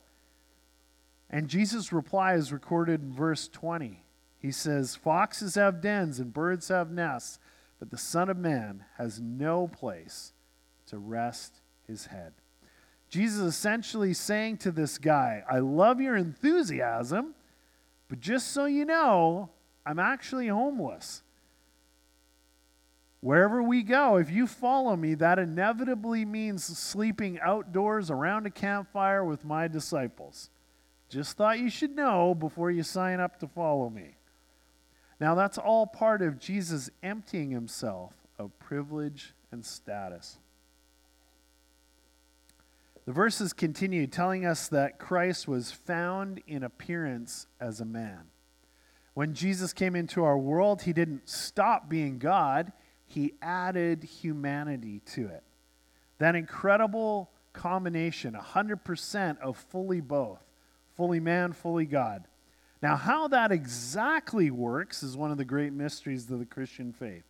And 1.30 1.48
Jesus' 1.48 1.92
reply 1.92 2.36
is 2.36 2.54
recorded 2.54 3.02
in 3.02 3.12
verse 3.12 3.48
20. 3.48 4.04
He 4.40 4.52
says, 4.52 4.96
Foxes 4.96 5.56
have 5.56 5.82
dens 5.82 6.20
and 6.20 6.34
birds 6.34 6.68
have 6.68 6.92
nests, 6.92 7.40
but 7.80 7.90
the 7.90 7.98
Son 7.98 8.30
of 8.30 8.38
Man 8.38 8.86
has 8.98 9.20
no 9.20 9.68
place 9.68 10.34
to 10.88 10.98
rest 10.98 11.62
his 11.88 12.08
head. 12.08 12.34
Jesus 13.10 13.42
essentially 13.42 14.14
saying 14.14 14.58
to 14.58 14.72
this 14.72 14.98
guy, 14.98 15.44
I 15.50 15.60
love 15.60 16.00
your 16.00 16.16
enthusiasm, 16.16 17.36
but 18.10 18.20
just 18.20 18.52
so 18.52 18.66
you 18.66 18.86
know, 18.86 19.50
I'm 19.86 20.00
actually 20.00 20.48
homeless. 20.48 21.23
Wherever 23.24 23.64
we 23.64 23.84
go, 23.84 24.18
if 24.18 24.30
you 24.30 24.46
follow 24.46 24.98
me, 24.98 25.14
that 25.14 25.40
inevitably 25.40 26.26
means 26.26 26.66
sleeping 26.66 27.40
outdoors 27.40 28.12
around 28.12 28.46
a 28.46 28.50
campfire 28.50 29.24
with 29.24 29.46
my 29.46 29.70
disciples. 29.70 30.50
Just 31.08 31.38
thought 31.38 31.58
you 31.58 31.70
should 31.70 31.96
know 31.96 32.36
before 32.36 32.70
you 32.70 32.84
sign 32.84 33.22
up 33.22 33.40
to 33.40 33.48
follow 33.48 33.90
me. 33.90 34.18
Now, 35.22 35.36
that's 35.36 35.58
all 35.58 35.88
part 35.88 36.22
of 36.22 36.38
Jesus 36.38 36.90
emptying 37.02 37.52
himself 37.52 38.12
of 38.38 38.60
privilege 38.60 39.34
and 39.54 39.66
status. 39.66 40.38
The 43.06 43.14
verses 43.14 43.54
continue 43.54 44.06
telling 44.06 44.46
us 44.46 44.68
that 44.68 45.00
Christ 45.00 45.48
was 45.48 45.72
found 45.72 46.42
in 46.46 46.62
appearance 46.62 47.48
as 47.62 47.80
a 47.80 47.86
man. 47.86 48.24
When 49.14 49.34
Jesus 49.34 49.72
came 49.72 49.96
into 49.96 50.26
our 50.26 50.38
world, 50.38 50.82
he 50.82 50.92
didn't 50.92 51.30
stop 51.30 51.88
being 51.88 52.18
God, 52.18 52.74
he 53.14 53.34
added 53.42 54.04
humanity 54.04 55.02
to 55.14 55.28
it. 55.28 55.44
That 56.18 56.36
incredible 56.36 57.30
combination, 57.54 58.34
100% 58.34 59.40
of 59.40 59.58
fully 59.58 60.02
both 60.02 60.40
fully 60.96 61.20
man, 61.20 61.54
fully 61.54 61.86
God. 61.86 62.28
Now, 62.82 62.96
how 62.96 63.28
that 63.30 63.52
exactly 63.52 64.52
works 64.52 65.04
is 65.04 65.18
one 65.18 65.32
of 65.32 65.38
the 65.38 65.46
great 65.46 65.74
mysteries 65.74 66.30
of 66.30 66.40
the 66.40 66.46
Christian 66.46 66.92
faith. 66.92 67.24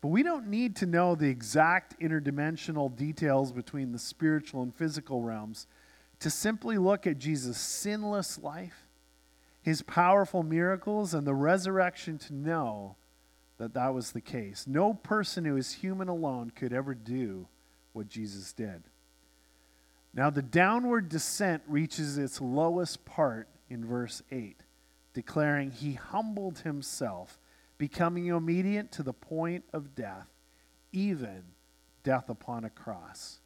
But 0.00 0.08
we 0.08 0.22
don't 0.22 0.48
need 0.48 0.76
to 0.76 0.86
know 0.86 1.14
the 1.14 1.28
exact 1.28 1.98
interdimensional 2.00 2.94
details 2.94 3.52
between 3.52 3.92
the 3.92 3.98
spiritual 3.98 4.62
and 4.62 4.74
physical 4.74 5.22
realms 5.22 5.66
to 6.20 6.30
simply 6.30 6.78
look 6.78 7.06
at 7.06 7.18
Jesus' 7.18 7.58
sinless 7.58 8.38
life, 8.38 8.86
his 9.62 9.82
powerful 9.82 10.42
miracles, 10.42 11.14
and 11.14 11.26
the 11.26 11.34
resurrection 11.34 12.18
to 12.18 12.34
know 12.34 12.96
that 13.58 13.74
that 13.74 13.94
was 13.94 14.12
the 14.12 14.20
case. 14.20 14.66
No 14.66 14.94
person 14.94 15.44
who 15.44 15.56
is 15.56 15.72
human 15.72 16.08
alone 16.08 16.50
could 16.50 16.72
ever 16.72 16.94
do 16.94 17.48
what 17.92 18.08
Jesus 18.08 18.52
did. 18.52 18.82
Now, 20.12 20.30
the 20.30 20.42
downward 20.42 21.08
descent 21.08 21.62
reaches 21.66 22.16
its 22.18 22.40
lowest 22.40 23.04
part 23.04 23.48
in 23.68 23.84
verse 23.84 24.22
8, 24.30 24.56
declaring, 25.12 25.70
He 25.70 25.94
humbled 25.94 26.60
himself, 26.60 27.38
becoming 27.76 28.30
obedient 28.32 28.92
to 28.92 29.02
the 29.02 29.12
point 29.12 29.64
of 29.72 29.94
death, 29.94 30.28
even 30.92 31.42
death 32.02 32.30
upon 32.30 32.64
a 32.64 32.70
cross. 32.70 33.40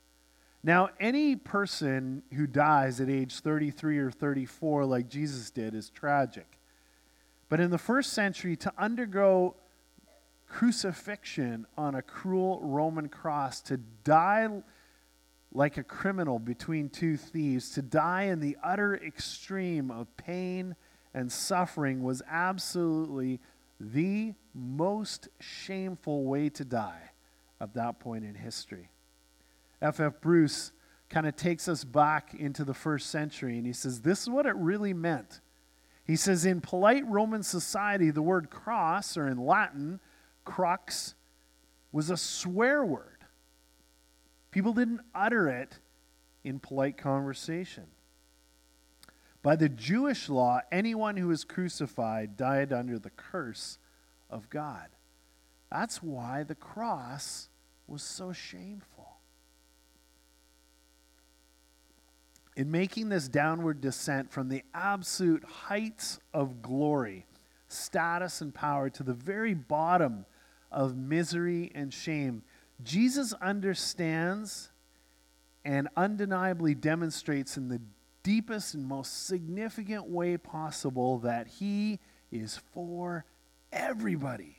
Now, 0.62 0.90
any 1.00 1.36
person 1.36 2.22
who 2.34 2.46
dies 2.46 3.00
at 3.00 3.08
age 3.08 3.40
33 3.40 3.98
or 3.98 4.10
34, 4.10 4.84
like 4.84 5.08
Jesus 5.08 5.50
did, 5.50 5.74
is 5.74 5.90
tragic. 5.90 6.58
But 7.48 7.60
in 7.60 7.70
the 7.70 7.78
first 7.78 8.12
century, 8.12 8.56
to 8.56 8.72
undergo 8.78 9.56
crucifixion 10.50 11.66
on 11.78 11.94
a 11.94 12.02
cruel 12.02 12.60
Roman 12.62 13.08
cross, 13.08 13.60
to 13.62 13.78
die 14.04 14.48
like 15.52 15.76
a 15.76 15.82
criminal 15.82 16.38
between 16.38 16.88
two 16.88 17.16
thieves, 17.16 17.70
to 17.70 17.82
die 17.82 18.24
in 18.24 18.40
the 18.40 18.56
utter 18.62 18.94
extreme 18.94 19.90
of 19.90 20.14
pain 20.16 20.76
and 21.14 21.30
suffering 21.30 22.02
was 22.02 22.22
absolutely 22.28 23.40
the 23.80 24.34
most 24.54 25.28
shameful 25.40 26.24
way 26.24 26.48
to 26.50 26.64
die 26.64 27.10
at 27.60 27.74
that 27.74 27.98
point 27.98 28.24
in 28.24 28.34
history. 28.34 28.90
F.F. 29.82 30.00
F. 30.00 30.20
Bruce 30.20 30.72
kind 31.08 31.26
of 31.26 31.34
takes 31.34 31.68
us 31.68 31.84
back 31.84 32.34
into 32.34 32.64
the 32.64 32.74
first 32.74 33.10
century 33.10 33.56
and 33.56 33.66
he 33.66 33.72
says, 33.72 34.02
This 34.02 34.22
is 34.22 34.30
what 34.30 34.46
it 34.46 34.54
really 34.56 34.92
meant. 34.92 35.40
He 36.04 36.16
says, 36.16 36.44
in 36.44 36.60
polite 36.60 37.06
Roman 37.06 37.42
society, 37.42 38.10
the 38.10 38.22
word 38.22 38.50
cross, 38.50 39.16
or 39.16 39.28
in 39.28 39.38
Latin, 39.38 40.00
crux, 40.44 41.14
was 41.92 42.10
a 42.10 42.16
swear 42.16 42.84
word. 42.84 43.24
People 44.50 44.72
didn't 44.72 45.00
utter 45.14 45.48
it 45.48 45.78
in 46.44 46.58
polite 46.58 46.96
conversation. 46.96 47.86
By 49.42 49.56
the 49.56 49.68
Jewish 49.68 50.28
law, 50.28 50.60
anyone 50.70 51.16
who 51.16 51.28
was 51.28 51.44
crucified 51.44 52.36
died 52.36 52.72
under 52.72 52.98
the 52.98 53.10
curse 53.10 53.78
of 54.28 54.50
God. 54.50 54.88
That's 55.70 56.02
why 56.02 56.42
the 56.42 56.54
cross 56.54 57.48
was 57.86 58.02
so 58.02 58.32
shameful. 58.32 59.18
In 62.56 62.70
making 62.70 63.08
this 63.08 63.28
downward 63.28 63.80
descent 63.80 64.30
from 64.30 64.48
the 64.48 64.62
absolute 64.74 65.44
heights 65.44 66.18
of 66.34 66.60
glory, 66.60 67.24
status, 67.72 68.40
and 68.40 68.54
power 68.54 68.90
to 68.90 69.02
the 69.02 69.14
very 69.14 69.54
bottom 69.54 70.24
of 70.70 70.96
misery 70.96 71.70
and 71.74 71.92
shame, 71.92 72.42
Jesus 72.82 73.32
understands 73.34 74.70
and 75.64 75.88
undeniably 75.96 76.74
demonstrates 76.74 77.56
in 77.56 77.68
the 77.68 77.80
deepest 78.22 78.74
and 78.74 78.84
most 78.84 79.26
significant 79.26 80.06
way 80.08 80.36
possible 80.36 81.18
that 81.18 81.46
he 81.46 81.98
is 82.30 82.60
for 82.72 83.24
everybody. 83.72 84.56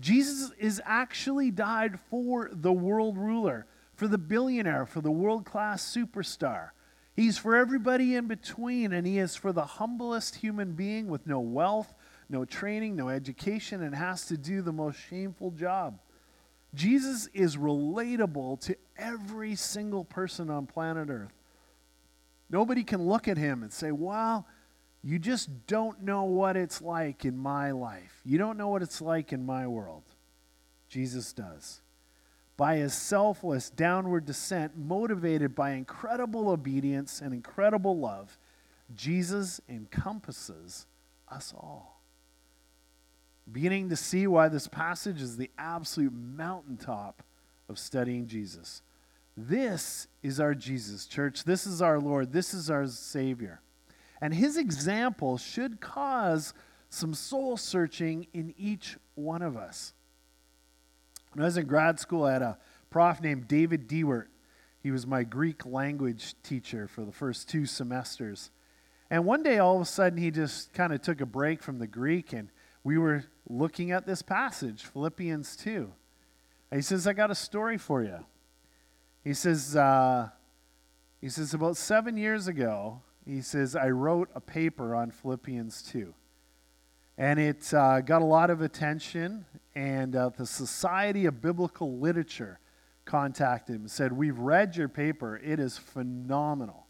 Jesus 0.00 0.50
is 0.58 0.80
actually 0.84 1.50
died 1.50 1.98
for 2.10 2.50
the 2.52 2.72
world 2.72 3.18
ruler, 3.18 3.66
for 3.94 4.08
the 4.08 4.18
billionaire, 4.18 4.86
for 4.86 5.00
the 5.00 5.10
world 5.10 5.44
class 5.44 5.82
superstar. 5.84 6.70
He's 7.14 7.36
for 7.36 7.54
everybody 7.54 8.14
in 8.14 8.26
between, 8.26 8.92
and 8.92 9.06
he 9.06 9.18
is 9.18 9.36
for 9.36 9.52
the 9.52 9.64
humblest 9.64 10.36
human 10.36 10.72
being 10.72 11.08
with 11.08 11.26
no 11.26 11.40
wealth, 11.40 11.92
no 12.30 12.44
training, 12.44 12.96
no 12.96 13.08
education, 13.08 13.82
and 13.82 13.94
has 13.94 14.26
to 14.26 14.38
do 14.38 14.62
the 14.62 14.72
most 14.72 14.98
shameful 15.08 15.50
job. 15.50 15.98
Jesus 16.74 17.28
is 17.34 17.56
relatable 17.56 18.60
to 18.60 18.76
every 18.96 19.56
single 19.56 20.04
person 20.04 20.48
on 20.48 20.66
planet 20.66 21.10
Earth. 21.10 21.32
Nobody 22.48 22.84
can 22.84 23.02
look 23.02 23.26
at 23.26 23.36
him 23.36 23.62
and 23.62 23.72
say, 23.72 23.90
well, 23.90 24.46
you 25.02 25.18
just 25.18 25.66
don't 25.66 26.02
know 26.02 26.24
what 26.24 26.56
it's 26.56 26.80
like 26.80 27.24
in 27.24 27.36
my 27.36 27.72
life. 27.72 28.20
You 28.24 28.38
don't 28.38 28.56
know 28.56 28.68
what 28.68 28.82
it's 28.82 29.00
like 29.00 29.32
in 29.32 29.44
my 29.44 29.66
world. 29.66 30.04
Jesus 30.88 31.32
does. 31.32 31.80
By 32.56 32.76
his 32.76 32.92
selfless 32.92 33.70
downward 33.70 34.26
descent, 34.26 34.76
motivated 34.76 35.54
by 35.54 35.70
incredible 35.70 36.50
obedience 36.50 37.20
and 37.20 37.32
incredible 37.32 37.98
love, 37.98 38.38
Jesus 38.94 39.60
encompasses 39.68 40.86
us 41.28 41.54
all. 41.56 41.99
Beginning 43.52 43.88
to 43.88 43.96
see 43.96 44.26
why 44.26 44.48
this 44.48 44.68
passage 44.68 45.20
is 45.20 45.36
the 45.36 45.50
absolute 45.58 46.12
mountaintop 46.12 47.22
of 47.68 47.78
studying 47.78 48.26
Jesus. 48.26 48.82
This 49.36 50.08
is 50.22 50.38
our 50.38 50.54
Jesus, 50.54 51.06
church. 51.06 51.44
This 51.44 51.66
is 51.66 51.80
our 51.80 51.98
Lord. 51.98 52.32
This 52.32 52.52
is 52.52 52.70
our 52.70 52.86
Savior. 52.86 53.60
And 54.20 54.34
his 54.34 54.56
example 54.56 55.38
should 55.38 55.80
cause 55.80 56.52
some 56.90 57.14
soul 57.14 57.56
searching 57.56 58.26
in 58.34 58.54
each 58.58 58.96
one 59.14 59.42
of 59.42 59.56
us. 59.56 59.94
When 61.32 61.42
I 61.42 61.46
was 61.46 61.56
in 61.56 61.66
grad 61.66 62.00
school, 62.00 62.24
I 62.24 62.32
had 62.32 62.42
a 62.42 62.58
prof 62.90 63.20
named 63.22 63.48
David 63.48 63.88
Diewert. 63.88 64.26
He 64.82 64.90
was 64.90 65.06
my 65.06 65.22
Greek 65.22 65.64
language 65.64 66.34
teacher 66.42 66.88
for 66.88 67.04
the 67.04 67.12
first 67.12 67.48
two 67.48 67.66
semesters. 67.66 68.50
And 69.10 69.24
one 69.24 69.42
day, 69.42 69.58
all 69.58 69.76
of 69.76 69.82
a 69.82 69.86
sudden, 69.86 70.18
he 70.18 70.30
just 70.30 70.72
kind 70.72 70.92
of 70.92 71.02
took 71.02 71.20
a 71.20 71.26
break 71.26 71.62
from 71.62 71.78
the 71.78 71.86
Greek, 71.86 72.32
and 72.32 72.48
we 72.82 72.96
were 72.98 73.24
looking 73.50 73.90
at 73.90 74.06
this 74.06 74.22
passage, 74.22 74.84
Philippians 74.84 75.56
2. 75.56 75.90
He 76.72 76.82
says, 76.82 77.06
I 77.06 77.12
got 77.12 77.30
a 77.30 77.34
story 77.34 77.76
for 77.76 78.02
you. 78.02 78.24
He 79.24 79.34
says, 79.34 79.74
uh, 79.74 80.28
he 81.20 81.28
says, 81.28 81.52
about 81.52 81.76
seven 81.76 82.16
years 82.16 82.46
ago, 82.46 83.02
he 83.26 83.42
says, 83.42 83.74
I 83.74 83.90
wrote 83.90 84.30
a 84.34 84.40
paper 84.40 84.94
on 84.94 85.10
Philippians 85.10 85.82
2. 85.82 86.14
And 87.18 87.38
it 87.38 87.74
uh, 87.74 88.00
got 88.00 88.22
a 88.22 88.24
lot 88.24 88.48
of 88.48 88.62
attention, 88.62 89.44
and 89.74 90.16
uh, 90.16 90.30
the 90.30 90.46
Society 90.46 91.26
of 91.26 91.42
Biblical 91.42 91.98
Literature 91.98 92.60
contacted 93.04 93.76
him 93.76 93.82
and 93.82 93.90
said, 93.90 94.12
We've 94.12 94.38
read 94.38 94.76
your 94.76 94.88
paper, 94.88 95.38
it 95.44 95.58
is 95.58 95.76
phenomenal. 95.76 96.86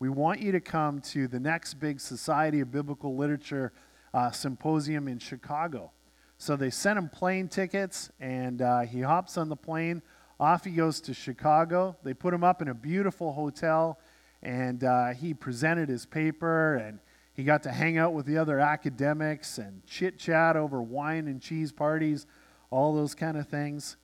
We 0.00 0.08
want 0.08 0.40
you 0.40 0.52
to 0.52 0.60
come 0.60 1.00
to 1.02 1.28
the 1.28 1.38
next 1.38 1.74
big 1.74 2.00
Society 2.00 2.60
of 2.60 2.72
Biblical 2.72 3.14
Literature 3.16 3.72
uh, 4.14 4.30
symposium 4.30 5.06
in 5.06 5.18
Chicago. 5.18 5.92
So 6.38 6.54
they 6.54 6.70
sent 6.70 6.98
him 6.98 7.08
plane 7.08 7.48
tickets, 7.48 8.10
and 8.20 8.62
uh, 8.62 8.80
he 8.80 9.00
hops 9.00 9.36
on 9.36 9.48
the 9.48 9.56
plane 9.56 10.02
off 10.40 10.64
he 10.64 10.70
goes 10.70 11.00
to 11.02 11.14
Chicago. 11.14 11.96
They 12.04 12.14
put 12.14 12.32
him 12.32 12.44
up 12.44 12.62
in 12.62 12.68
a 12.68 12.74
beautiful 12.74 13.32
hotel, 13.32 13.98
and 14.40 14.84
uh, 14.84 15.08
he 15.08 15.34
presented 15.34 15.88
his 15.88 16.06
paper, 16.06 16.76
and 16.76 17.00
he 17.34 17.42
got 17.42 17.64
to 17.64 17.72
hang 17.72 17.98
out 17.98 18.12
with 18.12 18.24
the 18.24 18.38
other 18.38 18.60
academics 18.60 19.58
and 19.58 19.84
chit 19.84 20.16
chat 20.16 20.56
over 20.56 20.80
wine 20.80 21.26
and 21.26 21.40
cheese 21.42 21.72
parties, 21.72 22.26
all 22.70 22.94
those 22.94 23.16
kind 23.16 23.36
of 23.36 23.48
things. 23.48 23.96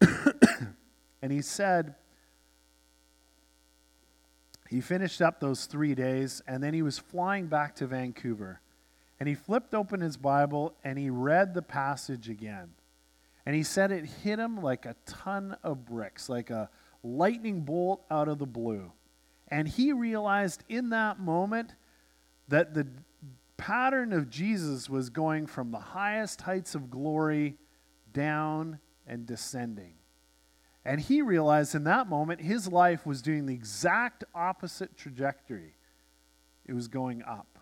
and 1.20 1.32
he 1.32 1.42
said, 1.42 1.96
he 4.68 4.80
finished 4.80 5.22
up 5.22 5.40
those 5.40 5.66
three 5.66 5.94
days, 5.94 6.42
and 6.46 6.62
then 6.62 6.74
he 6.74 6.82
was 6.82 6.98
flying 6.98 7.46
back 7.46 7.74
to 7.76 7.86
Vancouver. 7.86 8.60
And 9.18 9.28
he 9.28 9.34
flipped 9.34 9.74
open 9.74 10.00
his 10.00 10.16
Bible 10.16 10.74
and 10.84 10.98
he 10.98 11.10
read 11.10 11.54
the 11.54 11.62
passage 11.62 12.28
again. 12.28 12.70
And 13.44 13.54
he 13.54 13.62
said 13.62 13.92
it 13.92 14.04
hit 14.04 14.38
him 14.38 14.60
like 14.60 14.84
a 14.84 14.96
ton 15.06 15.56
of 15.62 15.86
bricks, 15.86 16.28
like 16.28 16.50
a 16.50 16.68
lightning 17.02 17.60
bolt 17.60 18.04
out 18.10 18.28
of 18.28 18.38
the 18.38 18.46
blue. 18.46 18.92
And 19.48 19.68
he 19.68 19.92
realized 19.92 20.64
in 20.68 20.90
that 20.90 21.20
moment 21.20 21.74
that 22.48 22.74
the 22.74 22.86
pattern 23.56 24.12
of 24.12 24.28
Jesus 24.28 24.90
was 24.90 25.08
going 25.08 25.46
from 25.46 25.70
the 25.70 25.78
highest 25.78 26.42
heights 26.42 26.74
of 26.74 26.90
glory 26.90 27.56
down 28.12 28.80
and 29.06 29.24
descending. 29.24 29.94
And 30.84 31.00
he 31.00 31.22
realized 31.22 31.74
in 31.74 31.84
that 31.84 32.08
moment 32.08 32.40
his 32.40 32.68
life 32.68 33.06
was 33.06 33.22
doing 33.22 33.46
the 33.46 33.54
exact 33.54 34.24
opposite 34.34 34.96
trajectory. 34.96 35.74
It 36.64 36.74
was 36.74 36.88
going 36.88 37.22
up. 37.22 37.55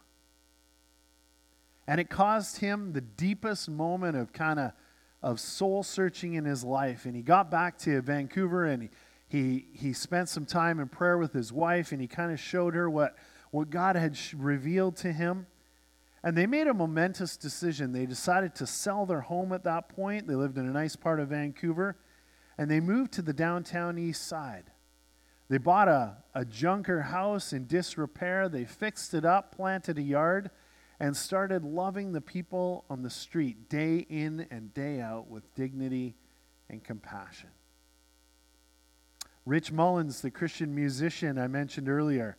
And 1.86 2.00
it 2.00 2.08
caused 2.08 2.58
him 2.58 2.92
the 2.92 3.00
deepest 3.00 3.68
moment 3.68 4.16
of 4.16 4.32
kind 4.32 4.58
of 4.58 4.72
of 5.24 5.40
soul 5.40 5.82
searching 5.82 6.34
in 6.34 6.44
his 6.44 6.62
life. 6.62 7.06
And 7.06 7.16
he 7.16 7.22
got 7.22 7.50
back 7.50 7.78
to 7.78 8.02
Vancouver 8.02 8.66
and 8.66 8.82
he, 8.82 8.90
he, 9.26 9.66
he 9.72 9.92
spent 9.94 10.28
some 10.28 10.44
time 10.44 10.78
in 10.78 10.88
prayer 10.88 11.16
with 11.16 11.32
his 11.32 11.50
wife 11.50 11.92
and 11.92 12.00
he 12.00 12.06
kind 12.06 12.30
of 12.30 12.38
showed 12.38 12.74
her 12.74 12.90
what, 12.90 13.16
what 13.50 13.70
God 13.70 13.96
had 13.96 14.18
revealed 14.36 14.96
to 14.98 15.12
him. 15.12 15.46
And 16.22 16.36
they 16.36 16.46
made 16.46 16.66
a 16.66 16.74
momentous 16.74 17.38
decision. 17.38 17.92
They 17.92 18.04
decided 18.04 18.54
to 18.56 18.66
sell 18.66 19.06
their 19.06 19.22
home 19.22 19.52
at 19.52 19.64
that 19.64 19.88
point. 19.88 20.26
They 20.26 20.34
lived 20.34 20.58
in 20.58 20.68
a 20.68 20.72
nice 20.72 20.94
part 20.94 21.20
of 21.20 21.30
Vancouver. 21.30 21.96
And 22.58 22.70
they 22.70 22.80
moved 22.80 23.12
to 23.12 23.22
the 23.22 23.32
downtown 23.32 23.98
east 23.98 24.26
side. 24.26 24.64
They 25.48 25.58
bought 25.58 25.88
a, 25.88 26.18
a 26.34 26.44
junker 26.44 27.00
house 27.00 27.54
in 27.54 27.66
disrepair. 27.66 28.50
They 28.50 28.66
fixed 28.66 29.14
it 29.14 29.24
up, 29.24 29.56
planted 29.56 29.96
a 29.96 30.02
yard, 30.02 30.50
and 31.00 31.16
started 31.16 31.64
loving 31.64 32.12
the 32.12 32.20
people 32.20 32.84
on 32.88 33.02
the 33.02 33.10
street 33.10 33.68
day 33.68 34.06
in 34.08 34.46
and 34.50 34.72
day 34.74 35.00
out 35.00 35.28
with 35.28 35.54
dignity 35.54 36.14
and 36.68 36.82
compassion. 36.82 37.50
Rich 39.46 39.72
Mullins, 39.72 40.22
the 40.22 40.30
Christian 40.30 40.74
musician 40.74 41.38
I 41.38 41.48
mentioned 41.48 41.88
earlier, 41.88 42.36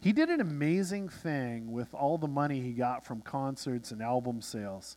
he 0.00 0.12
did 0.12 0.28
an 0.28 0.40
amazing 0.40 1.08
thing 1.08 1.70
with 1.70 1.94
all 1.94 2.18
the 2.18 2.26
money 2.26 2.60
he 2.60 2.72
got 2.72 3.06
from 3.06 3.22
concerts 3.22 3.92
and 3.92 4.02
album 4.02 4.42
sales. 4.42 4.96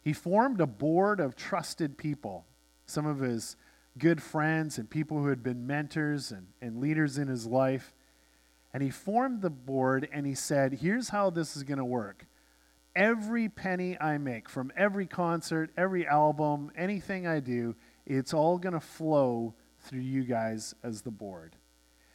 He 0.00 0.12
formed 0.12 0.60
a 0.60 0.66
board 0.66 1.20
of 1.20 1.36
trusted 1.36 1.98
people, 1.98 2.46
some 2.86 3.04
of 3.04 3.18
his 3.18 3.56
good 3.98 4.22
friends 4.22 4.78
and 4.78 4.88
people 4.88 5.18
who 5.18 5.28
had 5.28 5.42
been 5.42 5.66
mentors 5.66 6.32
and, 6.32 6.46
and 6.60 6.78
leaders 6.78 7.18
in 7.18 7.28
his 7.28 7.46
life. 7.46 7.92
And 8.74 8.82
he 8.82 8.90
formed 8.90 9.42
the 9.42 9.50
board 9.50 10.08
and 10.12 10.26
he 10.26 10.34
said, 10.34 10.74
Here's 10.74 11.10
how 11.10 11.30
this 11.30 11.56
is 11.56 11.62
going 11.62 11.78
to 11.78 11.84
work. 11.84 12.26
Every 12.94 13.48
penny 13.48 13.98
I 14.00 14.18
make 14.18 14.48
from 14.48 14.72
every 14.76 15.06
concert, 15.06 15.70
every 15.76 16.06
album, 16.06 16.70
anything 16.76 17.26
I 17.26 17.40
do, 17.40 17.74
it's 18.06 18.34
all 18.34 18.58
going 18.58 18.74
to 18.74 18.80
flow 18.80 19.54
through 19.80 20.00
you 20.00 20.24
guys 20.24 20.74
as 20.82 21.02
the 21.02 21.10
board. 21.10 21.56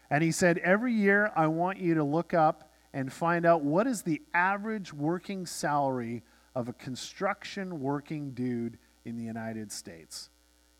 And 0.09 0.23
he 0.23 0.31
said, 0.31 0.57
Every 0.59 0.93
year 0.93 1.31
I 1.35 1.47
want 1.47 1.79
you 1.79 1.95
to 1.95 2.03
look 2.03 2.33
up 2.33 2.71
and 2.93 3.11
find 3.11 3.45
out 3.45 3.63
what 3.63 3.87
is 3.87 4.01
the 4.01 4.21
average 4.33 4.93
working 4.93 5.45
salary 5.45 6.23
of 6.55 6.69
a 6.69 6.73
construction 6.73 7.79
working 7.79 8.31
dude 8.31 8.77
in 9.05 9.17
the 9.17 9.23
United 9.23 9.71
States. 9.71 10.29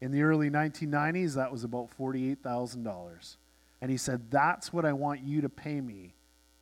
In 0.01 0.11
the 0.11 0.21
early 0.21 0.49
1990s, 0.49 1.35
that 1.35 1.51
was 1.51 1.63
about 1.63 1.89
$48,000. 1.97 3.37
And 3.81 3.91
he 3.91 3.97
said, 3.97 4.31
That's 4.31 4.73
what 4.73 4.85
I 4.85 4.93
want 4.93 5.21
you 5.21 5.41
to 5.41 5.49
pay 5.49 5.81
me 5.81 6.15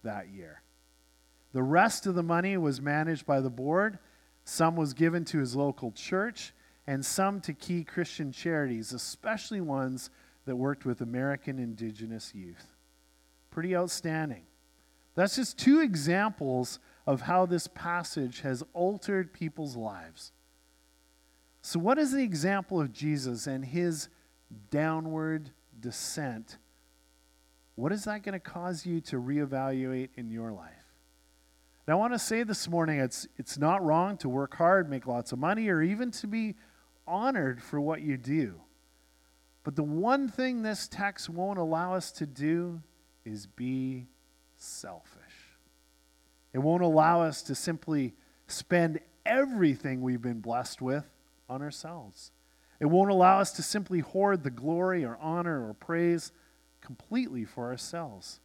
that 0.03 0.29
year. 0.29 0.61
The 1.53 1.63
rest 1.63 2.05
of 2.05 2.15
the 2.15 2.23
money 2.23 2.57
was 2.57 2.81
managed 2.81 3.25
by 3.25 3.39
the 3.39 3.49
board. 3.49 3.99
Some 4.43 4.75
was 4.75 4.93
given 4.93 5.25
to 5.25 5.39
his 5.39 5.55
local 5.55 5.91
church, 5.91 6.53
and 6.85 7.03
some 7.03 7.41
to 7.41 7.53
key 7.53 7.83
Christian 7.83 8.31
charities, 8.31 8.93
especially 8.93 9.61
ones 9.61 10.09
that 10.45 10.55
worked 10.55 10.85
with 10.85 11.01
American 11.01 11.57
indigenous 11.57 12.35
youth. 12.35 12.67
Pretty 13.49 13.75
outstanding. 13.75 14.43
That's 15.15 15.37
just 15.37 15.57
two 15.57 15.79
examples 15.79 16.79
of 17.07 17.21
how 17.21 17.45
this 17.45 17.67
passage 17.67 18.41
has 18.41 18.63
altered 18.73 19.33
people's 19.33 19.75
lives. 19.75 20.31
So, 21.61 21.79
what 21.79 21.97
is 21.97 22.11
the 22.11 22.21
example 22.21 22.79
of 22.79 22.91
Jesus 22.91 23.47
and 23.47 23.65
his 23.65 24.09
downward 24.69 25.51
descent? 25.79 26.57
What 27.75 27.91
is 27.91 28.05
that 28.05 28.23
going 28.23 28.33
to 28.33 28.39
cause 28.39 28.85
you 28.85 29.01
to 29.01 29.17
reevaluate 29.17 30.09
in 30.15 30.31
your 30.31 30.51
life? 30.51 30.71
Now, 31.87 31.93
I 31.93 31.97
want 31.97 32.13
to 32.13 32.19
say 32.19 32.43
this 32.43 32.67
morning 32.67 32.99
it's, 32.99 33.27
it's 33.37 33.57
not 33.57 33.83
wrong 33.83 34.17
to 34.17 34.29
work 34.29 34.55
hard, 34.55 34.89
make 34.89 35.05
lots 35.05 35.31
of 35.31 35.39
money, 35.39 35.67
or 35.67 35.81
even 35.81 36.09
to 36.11 36.27
be 36.27 36.55
honored 37.05 37.61
for 37.61 37.79
what 37.79 38.01
you 38.01 38.17
do. 38.17 38.61
But 39.63 39.75
the 39.75 39.83
one 39.83 40.27
thing 40.29 40.61
this 40.61 40.87
text 40.87 41.29
won't 41.29 41.59
allow 41.59 41.93
us 41.93 42.11
to 42.13 42.25
do 42.25 42.81
is 43.23 43.45
be 43.45 44.07
selfish. 44.55 45.21
It 46.53 46.59
won't 46.59 46.83
allow 46.83 47.21
us 47.21 47.41
to 47.43 47.55
simply 47.55 48.13
spend 48.47 48.99
everything 49.25 50.01
we've 50.01 50.21
been 50.21 50.39
blessed 50.39 50.81
with 50.81 51.05
on 51.49 51.61
ourselves. 51.61 52.31
It 52.79 52.85
won't 52.85 53.11
allow 53.11 53.39
us 53.39 53.51
to 53.53 53.63
simply 53.63 53.99
hoard 53.99 54.43
the 54.43 54.51
glory 54.51 55.03
or 55.03 55.17
honor 55.21 55.67
or 55.67 55.73
praise 55.73 56.31
completely 56.85 57.43
for 57.43 57.65
ourselves. 57.65 58.39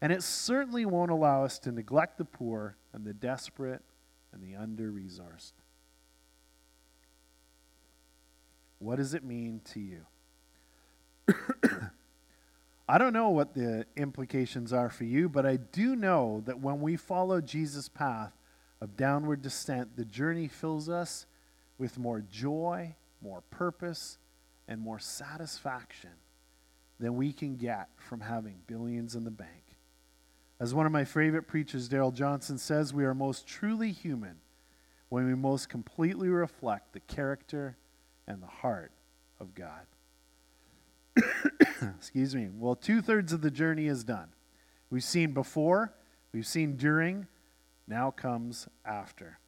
And 0.00 0.12
it 0.12 0.22
certainly 0.22 0.86
won't 0.86 1.10
allow 1.10 1.44
us 1.44 1.58
to 1.60 1.72
neglect 1.72 2.18
the 2.18 2.24
poor 2.24 2.76
and 2.92 3.04
the 3.04 3.12
desperate 3.12 3.82
and 4.32 4.42
the 4.42 4.56
under 4.56 4.90
resourced. 4.90 5.52
What 8.78 8.96
does 8.96 9.12
it 9.12 9.24
mean 9.24 9.60
to 9.72 9.80
you? 9.80 10.06
I 12.88 12.96
don't 12.96 13.12
know 13.12 13.28
what 13.30 13.54
the 13.54 13.84
implications 13.96 14.72
are 14.72 14.88
for 14.88 15.04
you, 15.04 15.28
but 15.28 15.44
I 15.44 15.56
do 15.56 15.94
know 15.94 16.42
that 16.46 16.60
when 16.60 16.80
we 16.80 16.96
follow 16.96 17.40
Jesus' 17.40 17.88
path 17.88 18.32
of 18.80 18.96
downward 18.96 19.42
descent, 19.42 19.96
the 19.96 20.04
journey 20.04 20.48
fills 20.48 20.88
us 20.88 21.26
with 21.76 21.98
more 21.98 22.20
joy, 22.20 22.94
more 23.20 23.42
purpose, 23.50 24.16
and 24.68 24.80
more 24.80 25.00
satisfaction 25.00 26.12
than 27.00 27.16
we 27.16 27.32
can 27.32 27.56
get 27.56 27.88
from 27.96 28.20
having 28.20 28.56
billions 28.66 29.14
in 29.14 29.24
the 29.24 29.30
bank. 29.30 29.50
As 30.60 30.74
one 30.74 30.86
of 30.86 30.92
my 30.92 31.04
favorite 31.04 31.46
preachers, 31.46 31.88
Darrell 31.88 32.10
Johnson, 32.10 32.58
says, 32.58 32.92
we 32.92 33.04
are 33.04 33.14
most 33.14 33.46
truly 33.46 33.92
human 33.92 34.36
when 35.08 35.26
we 35.26 35.34
most 35.34 35.68
completely 35.68 36.28
reflect 36.28 36.92
the 36.92 37.00
character 37.00 37.76
and 38.26 38.42
the 38.42 38.46
heart 38.46 38.90
of 39.38 39.54
God. 39.54 39.86
Excuse 41.96 42.34
me. 42.34 42.48
Well, 42.52 42.74
two 42.74 43.00
thirds 43.00 43.32
of 43.32 43.40
the 43.40 43.50
journey 43.50 43.86
is 43.86 44.02
done. 44.02 44.28
We've 44.90 45.04
seen 45.04 45.32
before, 45.32 45.94
we've 46.32 46.46
seen 46.46 46.76
during, 46.76 47.26
now 47.86 48.10
comes 48.10 48.68
after. 48.84 49.38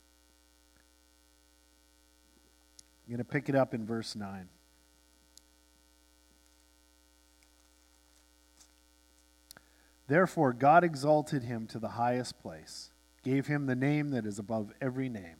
I'm 3.07 3.17
going 3.17 3.19
to 3.19 3.25
pick 3.25 3.49
it 3.49 3.55
up 3.55 3.75
in 3.75 3.85
verse 3.85 4.15
9. 4.15 4.49
Therefore, 10.11 10.53
God 10.53 10.83
exalted 10.83 11.45
him 11.45 11.67
to 11.69 11.79
the 11.79 11.91
highest 11.91 12.41
place, 12.41 12.91
gave 13.23 13.47
him 13.47 13.67
the 13.67 13.77
name 13.77 14.11
that 14.11 14.27
is 14.27 14.41
above 14.41 14.73
every 14.81 15.09
name, 15.09 15.37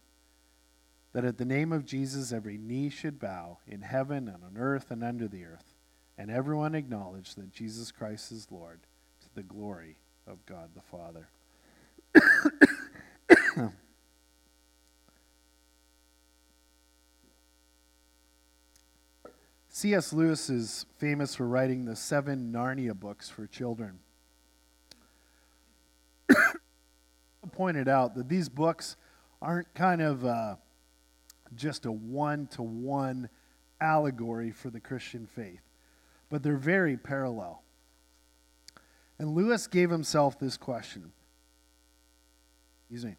that 1.13 1.25
at 1.25 1.39
the 1.39 1.45
name 1.45 1.73
of 1.73 1.85
Jesus 1.85 2.33
every 2.33 2.57
knee 2.57 2.89
should 2.89 3.19
bow 3.19 3.59
in 3.67 3.83
heaven 3.83 4.29
and 4.29 4.45
on 4.45 4.57
earth 4.57 4.91
and 4.91 5.03
under 5.03 5.27
the 5.27 5.45
earth 5.45 5.75
and 6.21 6.31
everyone 6.31 6.75
acknowledged 6.75 7.39
that 7.39 7.51
Jesus 7.51 7.91
Christ 7.91 8.31
is 8.31 8.49
Lord 8.51 8.81
to 9.23 9.35
the 9.35 9.43
glory 9.43 9.97
of 10.27 10.45
God 10.45 10.69
the 10.75 10.83
Father. 10.83 11.31
C.S. 19.71 20.13
Lewis 20.13 20.51
is 20.51 20.85
famous 20.99 21.35
for 21.35 21.49
writing 21.49 21.87
the 21.87 21.97
seven 21.97 22.53
Narnia 22.53 22.93
books 22.93 23.31
for 23.31 23.47
children. 23.47 24.01
Pointed 27.53 27.89
out 27.89 28.15
that 28.15 28.29
these 28.29 28.49
books 28.49 28.97
aren't 29.43 29.73
kind 29.75 30.03
of 30.03 30.25
uh, 30.25 30.57
just 31.55 31.87
a 31.87 31.93
one 31.93 32.47
to 32.49 32.63
one 32.63 33.29
allegory 33.81 34.51
for 34.51 34.71
the 34.71 34.81
Christian 34.81 35.27
faith 35.27 35.63
but 36.31 36.45
they're 36.45 36.57
very 36.57 36.97
parallel. 36.97 37.63
And 39.19 39.35
Lewis 39.35 39.67
gave 39.67 39.91
himself 39.91 40.39
this 40.39 40.57
question. 40.57 41.13
Excuse 42.85 43.05
me. 43.05 43.17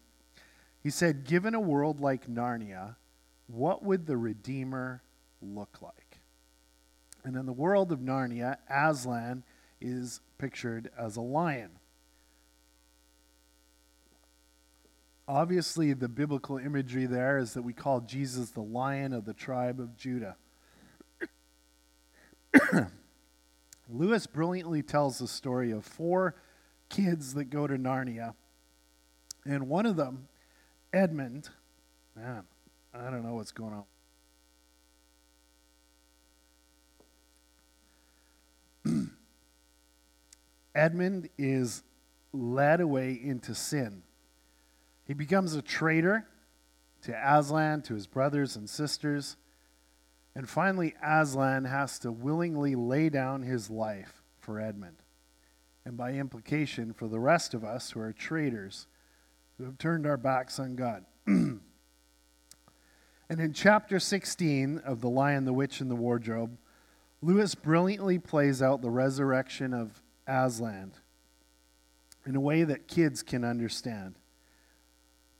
He 0.82 0.90
said, 0.90 1.24
Given 1.24 1.54
a 1.54 1.60
world 1.60 2.00
like 2.00 2.26
Narnia, 2.26 2.96
what 3.46 3.84
would 3.84 4.06
the 4.06 4.16
Redeemer 4.16 5.02
look 5.40 5.80
like? 5.80 6.20
And 7.22 7.36
in 7.36 7.46
the 7.46 7.52
world 7.52 7.92
of 7.92 8.00
Narnia, 8.00 8.56
Aslan 8.68 9.44
is 9.80 10.20
pictured 10.38 10.90
as 10.98 11.16
a 11.16 11.20
lion. 11.20 11.70
Obviously, 15.32 15.94
the 15.94 16.10
biblical 16.10 16.58
imagery 16.58 17.06
there 17.06 17.38
is 17.38 17.54
that 17.54 17.62
we 17.62 17.72
call 17.72 18.02
Jesus 18.02 18.50
the 18.50 18.60
lion 18.60 19.14
of 19.14 19.24
the 19.24 19.32
tribe 19.32 19.80
of 19.80 19.96
Judah. 19.96 20.36
Lewis 23.88 24.26
brilliantly 24.26 24.82
tells 24.82 25.18
the 25.18 25.26
story 25.26 25.70
of 25.70 25.86
four 25.86 26.34
kids 26.90 27.32
that 27.32 27.44
go 27.44 27.66
to 27.66 27.78
Narnia. 27.78 28.34
And 29.46 29.70
one 29.70 29.86
of 29.86 29.96
them, 29.96 30.28
Edmund, 30.92 31.48
man, 32.14 32.42
I 32.92 33.10
don't 33.10 33.24
know 33.24 33.36
what's 33.36 33.52
going 33.52 33.86
on. 38.84 39.10
Edmund 40.74 41.30
is 41.38 41.84
led 42.34 42.82
away 42.82 43.18
into 43.24 43.54
sin. 43.54 44.02
He 45.12 45.14
becomes 45.14 45.54
a 45.54 45.60
traitor 45.60 46.26
to 47.02 47.12
Aslan, 47.12 47.82
to 47.82 47.92
his 47.92 48.06
brothers 48.06 48.56
and 48.56 48.66
sisters. 48.66 49.36
And 50.34 50.48
finally, 50.48 50.94
Aslan 51.06 51.66
has 51.66 51.98
to 51.98 52.10
willingly 52.10 52.74
lay 52.74 53.10
down 53.10 53.42
his 53.42 53.68
life 53.68 54.22
for 54.38 54.58
Edmund, 54.58 54.96
and 55.84 55.98
by 55.98 56.14
implication, 56.14 56.94
for 56.94 57.08
the 57.08 57.20
rest 57.20 57.52
of 57.52 57.62
us 57.62 57.90
who 57.90 58.00
are 58.00 58.14
traitors, 58.14 58.86
who 59.58 59.64
have 59.64 59.76
turned 59.76 60.06
our 60.06 60.16
backs 60.16 60.58
on 60.58 60.76
God. 60.76 61.04
and 61.26 61.60
in 63.28 63.52
chapter 63.52 64.00
16 64.00 64.78
of 64.78 65.02
The 65.02 65.10
Lion, 65.10 65.44
the 65.44 65.52
Witch, 65.52 65.82
and 65.82 65.90
the 65.90 65.94
Wardrobe, 65.94 66.56
Lewis 67.20 67.54
brilliantly 67.54 68.18
plays 68.18 68.62
out 68.62 68.80
the 68.80 68.88
resurrection 68.88 69.74
of 69.74 70.00
Aslan 70.26 70.92
in 72.24 72.34
a 72.34 72.40
way 72.40 72.64
that 72.64 72.88
kids 72.88 73.22
can 73.22 73.44
understand. 73.44 74.14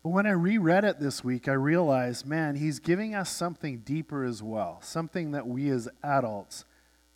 But 0.03 0.11
when 0.11 0.27
I 0.27 0.33
reread 0.33 0.85
it 0.85 0.99
this 0.99 1.23
week, 1.23 1.47
I 1.47 1.53
realized, 1.53 2.27
man, 2.27 2.57
he's 2.57 2.81
giving 2.81 3.15
us 3.15 3.31
something 3.31 3.79
deeper 3.79 4.25
as 4.25 4.43
well, 4.43 4.81
something 4.83 5.31
that 5.31 5.47
we 5.47 5.71
as 5.71 5.89
adults 6.03 6.65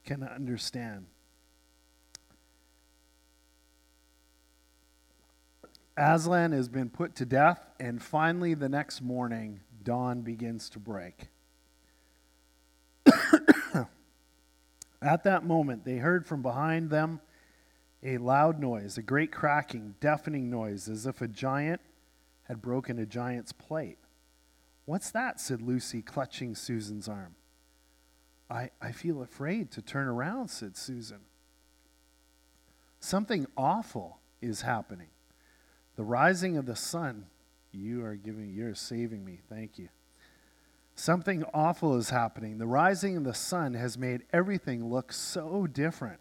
can 0.05 0.22
understand. 0.22 1.07
Aslan 5.96 6.53
has 6.53 6.68
been 6.68 6.90
put 6.90 7.16
to 7.16 7.25
death, 7.25 7.66
and 7.81 8.01
finally, 8.03 8.55
the 8.55 8.68
next 8.68 9.01
morning, 9.01 9.61
dawn 9.83 10.20
begins 10.20 10.68
to 10.70 10.79
break. 10.79 11.29
At 15.03 15.25
that 15.25 15.44
moment, 15.44 15.85
they 15.85 15.96
heard 15.96 16.27
from 16.27 16.42
behind 16.42 16.90
them 16.90 17.20
a 18.03 18.18
loud 18.18 18.61
noise, 18.61 18.99
a 18.99 19.03
great 19.03 19.33
cracking, 19.33 19.94
deafening 20.01 20.51
noise, 20.51 20.88
as 20.88 21.07
if 21.07 21.22
a 21.22 21.29
giant 21.29 21.81
had 22.48 22.62
broken 22.62 22.98
a 22.98 23.06
giant's 23.06 23.52
plate. 23.52 23.98
What's 24.85 25.11
that? 25.11 25.40
said 25.40 25.62
Lucy, 25.62 26.02
clutching 26.02 26.54
Susan's 26.54 27.09
arm. 27.09 27.35
I, 28.48 28.70
I 28.80 28.92
feel 28.92 29.22
afraid 29.22 29.72
to 29.72 29.82
turn 29.82 30.06
around, 30.06 30.48
said 30.48 30.76
Susan. 30.76 31.20
Something 33.00 33.46
awful 33.56 34.20
is 34.40 34.62
happening. 34.62 35.09
The 35.96 36.04
rising 36.04 36.56
of 36.56 36.66
the 36.66 36.76
sun. 36.76 37.26
You 37.72 38.04
are 38.04 38.14
giving, 38.14 38.54
you're 38.54 38.74
saving 38.74 39.24
me. 39.24 39.40
Thank 39.48 39.78
you. 39.78 39.88
Something 40.94 41.44
awful 41.52 41.96
is 41.96 42.11
happening. 42.11 42.59
The 42.59 42.66
rising 42.66 43.16
of 43.16 43.24
the 43.24 43.35
sun 43.35 43.74
has 43.74 43.98
made 43.98 44.22
everything 44.32 44.88
look 44.88 45.12
so 45.12 45.66
different. 45.66 46.20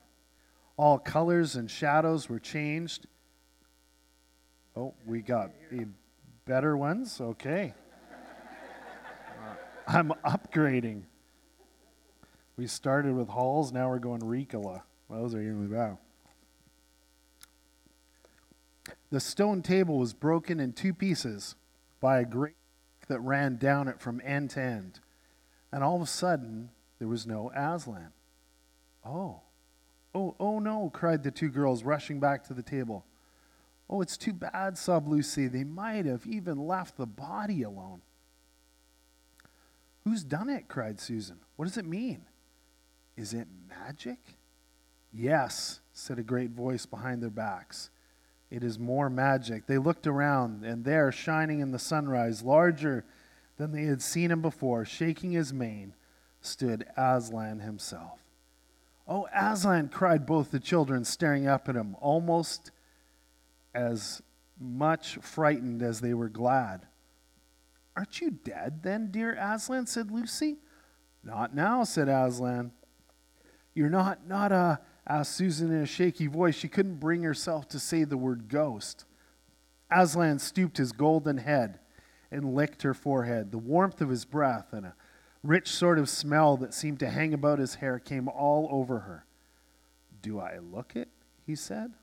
All 0.75 0.97
colors 0.97 1.55
and 1.55 1.69
shadows 1.69 2.27
were 2.27 2.39
changed 2.39 3.07
Oh, 4.75 4.93
we 5.05 5.21
got 5.21 5.51
better 6.45 6.77
ones? 6.77 7.19
Okay. 7.19 7.73
Uh, 9.47 9.55
I'm 9.87 10.13
upgrading. 10.23 11.03
We 12.57 12.67
started 12.67 13.13
with 13.15 13.27
Halls, 13.27 13.71
now 13.71 13.89
we're 13.89 13.99
going 13.99 14.21
Ricola. 14.21 14.83
Those 15.09 15.35
are 15.35 15.39
really 15.39 15.67
bad. 15.67 15.97
The 19.11 19.19
stone 19.19 19.61
table 19.61 19.97
was 19.97 20.13
broken 20.13 20.59
in 20.59 20.73
two 20.73 20.93
pieces 20.93 21.55
by 21.99 22.19
a 22.19 22.25
great 22.25 22.55
that 23.07 23.19
ran 23.19 23.57
down 23.57 23.87
it 23.87 23.99
from 23.99 24.21
end 24.23 24.51
to 24.51 24.61
end. 24.61 24.99
And 25.71 25.83
all 25.83 25.95
of 25.95 26.01
a 26.01 26.07
sudden, 26.07 26.69
there 26.99 27.07
was 27.07 27.27
no 27.27 27.51
Aslan. 27.55 28.11
Oh, 29.05 29.41
oh, 30.13 30.35
oh 30.39 30.59
no, 30.59 30.89
cried 30.93 31.23
the 31.23 31.31
two 31.31 31.49
girls, 31.49 31.83
rushing 31.83 32.19
back 32.19 32.43
to 32.47 32.53
the 32.53 32.63
table. 32.63 33.05
Oh, 33.89 34.01
it's 34.01 34.17
too 34.17 34.33
bad, 34.33 34.77
sobbed 34.77 35.07
Lucy. 35.07 35.47
They 35.47 35.63
might 35.63 36.05
have 36.05 36.25
even 36.25 36.57
left 36.57 36.97
the 36.97 37.05
body 37.05 37.61
alone. 37.63 38.01
Who's 40.03 40.23
done 40.23 40.49
it? 40.49 40.67
cried 40.67 40.99
Susan. 40.99 41.39
What 41.55 41.65
does 41.65 41.77
it 41.77 41.85
mean? 41.85 42.25
Is 43.15 43.33
it 43.33 43.47
magic? 43.69 44.19
Yes, 45.13 45.79
said 45.93 46.19
a 46.19 46.23
great 46.23 46.51
voice 46.51 46.85
behind 46.85 47.21
their 47.21 47.29
backs. 47.29 47.89
It 48.51 48.63
is 48.63 48.77
more 48.77 49.09
magic. 49.09 49.65
They 49.65 49.77
looked 49.77 50.05
around, 50.05 50.63
and 50.63 50.83
there, 50.83 51.11
shining 51.11 51.59
in 51.59 51.71
the 51.71 51.79
sunrise, 51.79 52.43
larger 52.43 53.05
than 53.57 53.71
they 53.71 53.83
had 53.83 54.01
seen 54.01 54.31
him 54.31 54.41
before, 54.41 54.85
shaking 54.85 55.31
his 55.31 55.53
mane, 55.53 55.93
stood 56.41 56.85
Aslan 56.95 57.59
himself. 57.59 58.19
Oh, 59.07 59.27
Aslan, 59.33 59.89
cried 59.89 60.25
both 60.25 60.51
the 60.51 60.59
children, 60.59 61.05
staring 61.05 61.47
up 61.47 61.69
at 61.69 61.75
him, 61.75 61.95
almost 61.99 62.71
as 63.75 64.21
much 64.59 65.17
frightened 65.17 65.83
as 65.83 65.99
they 65.99 66.13
were 66.13 66.29
glad. 66.29 66.87
Aren't 67.95 68.21
you 68.21 68.31
dead 68.31 68.81
then, 68.83 69.11
dear 69.11 69.37
Aslan? 69.39 69.85
said 69.85 70.11
Lucy. 70.11 70.57
Not 71.23 71.53
now, 71.53 71.83
said 71.83 72.07
Aslan. 72.07 72.71
You're 73.73 73.89
not, 73.89 74.27
not 74.27 74.51
a, 74.51 74.79
asked 75.05 75.35
Susan 75.35 75.71
in 75.71 75.81
a 75.81 75.85
shaky 75.85 76.27
voice. 76.27 76.55
She 76.55 76.67
couldn't 76.67 76.99
bring 76.99 77.23
herself 77.23 77.67
to 77.69 77.79
say 77.79 78.03
the 78.03 78.17
word 78.17 78.47
ghost. 78.47 79.05
Aslan 79.91 80.39
stooped 80.39 80.77
his 80.77 80.91
golden 80.91 81.37
head 81.37 81.79
and 82.31 82.55
licked 82.55 82.83
her 82.83 82.93
forehead. 82.93 83.51
The 83.51 83.57
warmth 83.57 84.01
of 84.01 84.09
his 84.09 84.25
breath 84.25 84.71
and 84.71 84.85
a 84.85 84.95
rich 85.43 85.69
sort 85.69 85.99
of 85.99 86.09
smell 86.09 86.57
that 86.57 86.73
seemed 86.73 86.99
to 86.99 87.09
hang 87.09 87.33
about 87.33 87.59
his 87.59 87.75
hair 87.75 87.99
came 87.99 88.27
all 88.27 88.67
over 88.71 88.99
her. 88.99 89.25
Do 90.21 90.39
I 90.39 90.59
look 90.59 90.95
it? 90.95 91.09
he 91.45 91.55
said. 91.55 91.93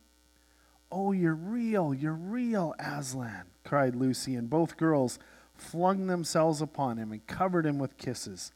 Oh, 0.94 1.12
you're 1.12 1.34
real, 1.34 1.94
you're 1.94 2.12
real, 2.12 2.74
Aslan, 2.78 3.46
cried 3.64 3.96
Lucy, 3.96 4.34
and 4.34 4.50
both 4.50 4.76
girls 4.76 5.18
flung 5.54 6.06
themselves 6.06 6.60
upon 6.60 6.98
him 6.98 7.12
and 7.12 7.26
covered 7.26 7.64
him 7.64 7.78
with 7.78 7.96
kisses. 7.96 8.52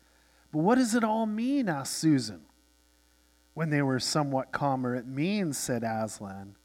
But 0.53 0.59
what 0.59 0.75
does 0.75 0.95
it 0.95 1.03
all 1.03 1.25
mean? 1.25 1.71
asked 1.71 1.97
Susan. 1.97 2.43
When 3.55 3.71
they 3.71 3.81
were 3.81 3.99
somewhat 3.99 4.53
calmer, 4.53 4.95
it 4.95 5.07
means, 5.07 5.57
said 5.57 5.83
Aslan, 5.83 6.57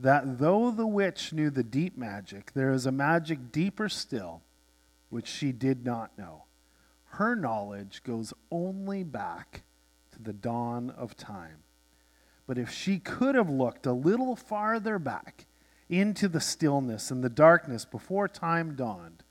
that 0.00 0.38
though 0.38 0.70
the 0.70 0.86
witch 0.86 1.34
knew 1.34 1.50
the 1.50 1.62
deep 1.62 1.98
magic, 1.98 2.52
there 2.54 2.72
is 2.72 2.86
a 2.86 2.92
magic 2.92 3.52
deeper 3.52 3.90
still, 3.90 4.40
which 5.10 5.26
she 5.26 5.52
did 5.52 5.84
not 5.84 6.16
know. 6.16 6.44
Her 7.04 7.36
knowledge 7.36 8.02
goes 8.04 8.32
only 8.50 9.02
back 9.02 9.64
to 10.12 10.22
the 10.22 10.32
dawn 10.32 10.88
of 10.88 11.14
time. 11.14 11.64
But 12.50 12.58
if 12.58 12.68
she 12.68 12.98
could 12.98 13.36
have 13.36 13.48
looked 13.48 13.86
a 13.86 13.92
little 13.92 14.34
farther 14.34 14.98
back 14.98 15.46
into 15.88 16.26
the 16.26 16.40
stillness 16.40 17.12
and 17.12 17.22
the 17.22 17.28
darkness 17.28 17.84
before 17.84 18.26
time 18.26 18.74
dawned, 18.74 19.22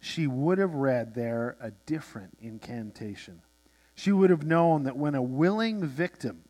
she 0.00 0.26
would 0.26 0.58
have 0.58 0.74
read 0.74 1.14
there 1.14 1.56
a 1.60 1.70
different 1.86 2.36
incantation 2.40 3.42
she 3.98 4.12
would 4.12 4.30
have 4.30 4.46
known 4.46 4.84
that 4.84 4.96
when 4.96 5.16
a 5.16 5.22
willing 5.22 5.84
victim 5.84 6.44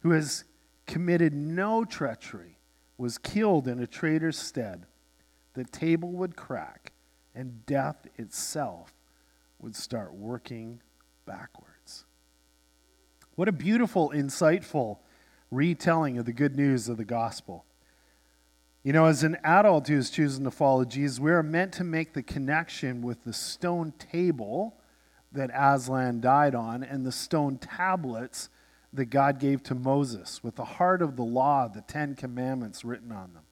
who 0.00 0.12
has 0.12 0.44
committed 0.86 1.34
no 1.34 1.84
treachery 1.84 2.56
was 2.96 3.18
killed 3.18 3.68
in 3.68 3.78
a 3.78 3.86
traitor's 3.86 4.38
stead, 4.38 4.86
the 5.52 5.64
table 5.64 6.10
would 6.12 6.34
crack 6.34 6.92
and 7.34 7.66
death 7.66 8.06
itself 8.16 8.94
would 9.58 9.76
start 9.76 10.14
working 10.14 10.80
backwards. 11.26 12.06
What 13.34 13.48
a 13.48 13.52
beautiful, 13.52 14.08
insightful 14.08 15.00
retelling 15.50 16.18
of 16.18 16.26
the 16.26 16.32
good 16.32 16.56
news 16.56 16.88
of 16.88 16.96
the 16.96 17.04
gospel. 17.04 17.64
You 18.82 18.92
know, 18.92 19.06
as 19.06 19.22
an 19.22 19.36
adult 19.44 19.88
who 19.88 19.96
is 19.96 20.10
choosing 20.10 20.44
to 20.44 20.50
follow 20.50 20.84
Jesus, 20.84 21.18
we 21.18 21.32
are 21.32 21.42
meant 21.42 21.72
to 21.74 21.84
make 21.84 22.12
the 22.12 22.22
connection 22.22 23.02
with 23.02 23.24
the 23.24 23.32
stone 23.32 23.92
table 23.98 24.76
that 25.32 25.50
Aslan 25.52 26.20
died 26.20 26.54
on 26.54 26.82
and 26.82 27.04
the 27.04 27.12
stone 27.12 27.58
tablets 27.58 28.48
that 28.92 29.06
God 29.06 29.38
gave 29.38 29.62
to 29.64 29.74
Moses 29.74 30.42
with 30.42 30.56
the 30.56 30.64
heart 30.64 31.02
of 31.02 31.16
the 31.16 31.24
law, 31.24 31.68
the 31.68 31.82
Ten 31.82 32.14
Commandments 32.14 32.84
written 32.84 33.12
on 33.12 33.34
them. 33.34 33.42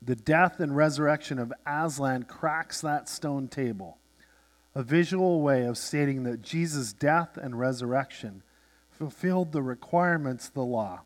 The 0.00 0.16
death 0.16 0.60
and 0.60 0.74
resurrection 0.74 1.38
of 1.38 1.52
Aslan 1.66 2.22
cracks 2.22 2.80
that 2.80 3.08
stone 3.08 3.48
table, 3.48 3.98
a 4.74 4.82
visual 4.82 5.42
way 5.42 5.64
of 5.64 5.76
stating 5.76 6.22
that 6.22 6.40
Jesus' 6.40 6.92
death 6.92 7.36
and 7.36 7.58
resurrection 7.58 8.42
fulfilled 8.98 9.52
the 9.52 9.62
requirements 9.62 10.48
of 10.48 10.54
the 10.54 10.64
law 10.64 11.02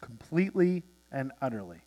completely 0.00 0.82
and 1.12 1.30
utterly. 1.40 1.82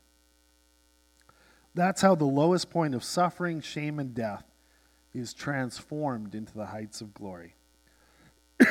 That's 1.73 2.01
how 2.01 2.15
the 2.15 2.23
lowest 2.23 2.69
point 2.69 2.95
of 2.95 3.03
suffering, 3.03 3.59
shame, 3.59 3.99
and 3.99 4.15
death 4.15 4.45
is 5.13 5.33
transformed 5.33 6.33
into 6.33 6.53
the 6.53 6.67
heights 6.67 7.01
of 7.01 7.13
glory. 7.13 7.55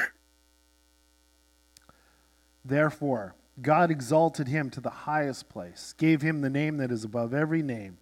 Therefore, 2.64 3.34
God 3.60 3.90
exalted 3.90 4.48
him 4.48 4.70
to 4.70 4.80
the 4.80 4.88
highest 4.88 5.50
place, 5.50 5.94
gave 5.98 6.22
him 6.22 6.40
the 6.40 6.48
name 6.48 6.78
that 6.78 6.90
is 6.90 7.04
above 7.04 7.34
every 7.34 7.62
name, 7.62 7.98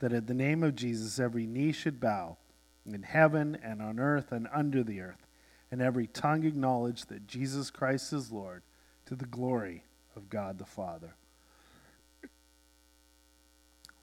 that 0.00 0.12
at 0.12 0.26
the 0.26 0.34
name 0.34 0.64
of 0.64 0.74
Jesus 0.74 1.20
every 1.20 1.46
knee 1.46 1.70
should 1.70 2.00
bow, 2.00 2.36
in 2.84 3.04
heaven 3.04 3.56
and 3.62 3.80
on 3.80 4.00
earth 4.00 4.32
and 4.32 4.48
under 4.52 4.82
the 4.82 5.00
earth, 5.00 5.26
and 5.70 5.80
every 5.80 6.06
tongue 6.06 6.44
acknowledge 6.44 7.06
that 7.06 7.26
Jesus 7.26 7.70
Christ 7.70 8.12
is 8.12 8.32
Lord, 8.32 8.62
to 9.06 9.14
the 9.14 9.26
glory 9.26 9.84
of 10.16 10.28
God 10.28 10.58
the 10.58 10.64
Father. 10.64 11.14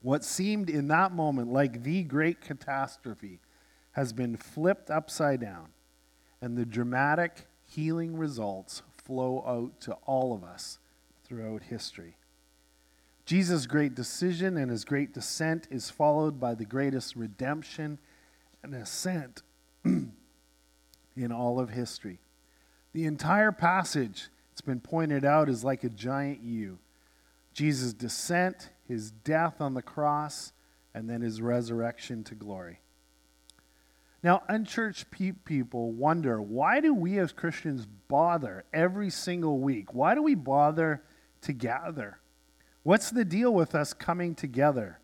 What 0.01 0.23
seemed 0.23 0.69
in 0.69 0.87
that 0.89 1.11
moment 1.11 1.51
like 1.51 1.83
the 1.83 2.03
great 2.03 2.41
catastrophe 2.41 3.39
has 3.91 4.13
been 4.13 4.37
flipped 4.37 4.89
upside 4.89 5.41
down, 5.41 5.69
and 6.41 6.57
the 6.57 6.65
dramatic 6.65 7.47
healing 7.65 8.15
results 8.15 8.83
flow 9.03 9.43
out 9.45 9.81
to 9.81 9.93
all 10.05 10.33
of 10.33 10.43
us 10.43 10.79
throughout 11.23 11.63
history. 11.63 12.15
Jesus' 13.25 13.65
great 13.65 13.95
decision 13.95 14.55
and 14.55 14.71
his 14.71 14.85
great 14.85 15.13
descent 15.13 15.67
is 15.69 15.89
followed 15.89 16.39
by 16.39 16.55
the 16.55 16.63
greatest 16.63 17.15
redemption 17.15 17.99
and 18.63 18.73
ascent 18.73 19.41
in 21.17 21.31
all 21.31 21.59
of 21.59 21.69
history. 21.69 22.19
The 22.93 23.05
entire 23.05 23.51
passage, 23.51 24.29
it's 24.51 24.61
been 24.61 24.79
pointed 24.79 25.25
out, 25.25 25.49
is 25.49 25.63
like 25.63 25.83
a 25.83 25.89
giant 25.89 26.41
U. 26.41 26.79
Jesus' 27.53 27.93
descent, 27.93 28.69
his 28.87 29.11
death 29.11 29.61
on 29.61 29.73
the 29.73 29.81
cross, 29.81 30.53
and 30.93 31.09
then 31.09 31.21
his 31.21 31.41
resurrection 31.41 32.23
to 32.25 32.35
glory. 32.35 32.79
Now, 34.23 34.43
unchurched 34.47 35.05
people 35.45 35.91
wonder 35.91 36.41
why 36.41 36.79
do 36.79 36.93
we 36.93 37.19
as 37.19 37.31
Christians 37.31 37.87
bother 38.07 38.65
every 38.73 39.09
single 39.09 39.59
week? 39.59 39.93
Why 39.93 40.15
do 40.15 40.23
we 40.23 40.35
bother 40.35 41.03
to 41.41 41.53
gather? 41.53 42.19
What's 42.83 43.11
the 43.11 43.25
deal 43.25 43.53
with 43.53 43.75
us 43.75 43.93
coming 43.93 44.33
together 44.33 44.99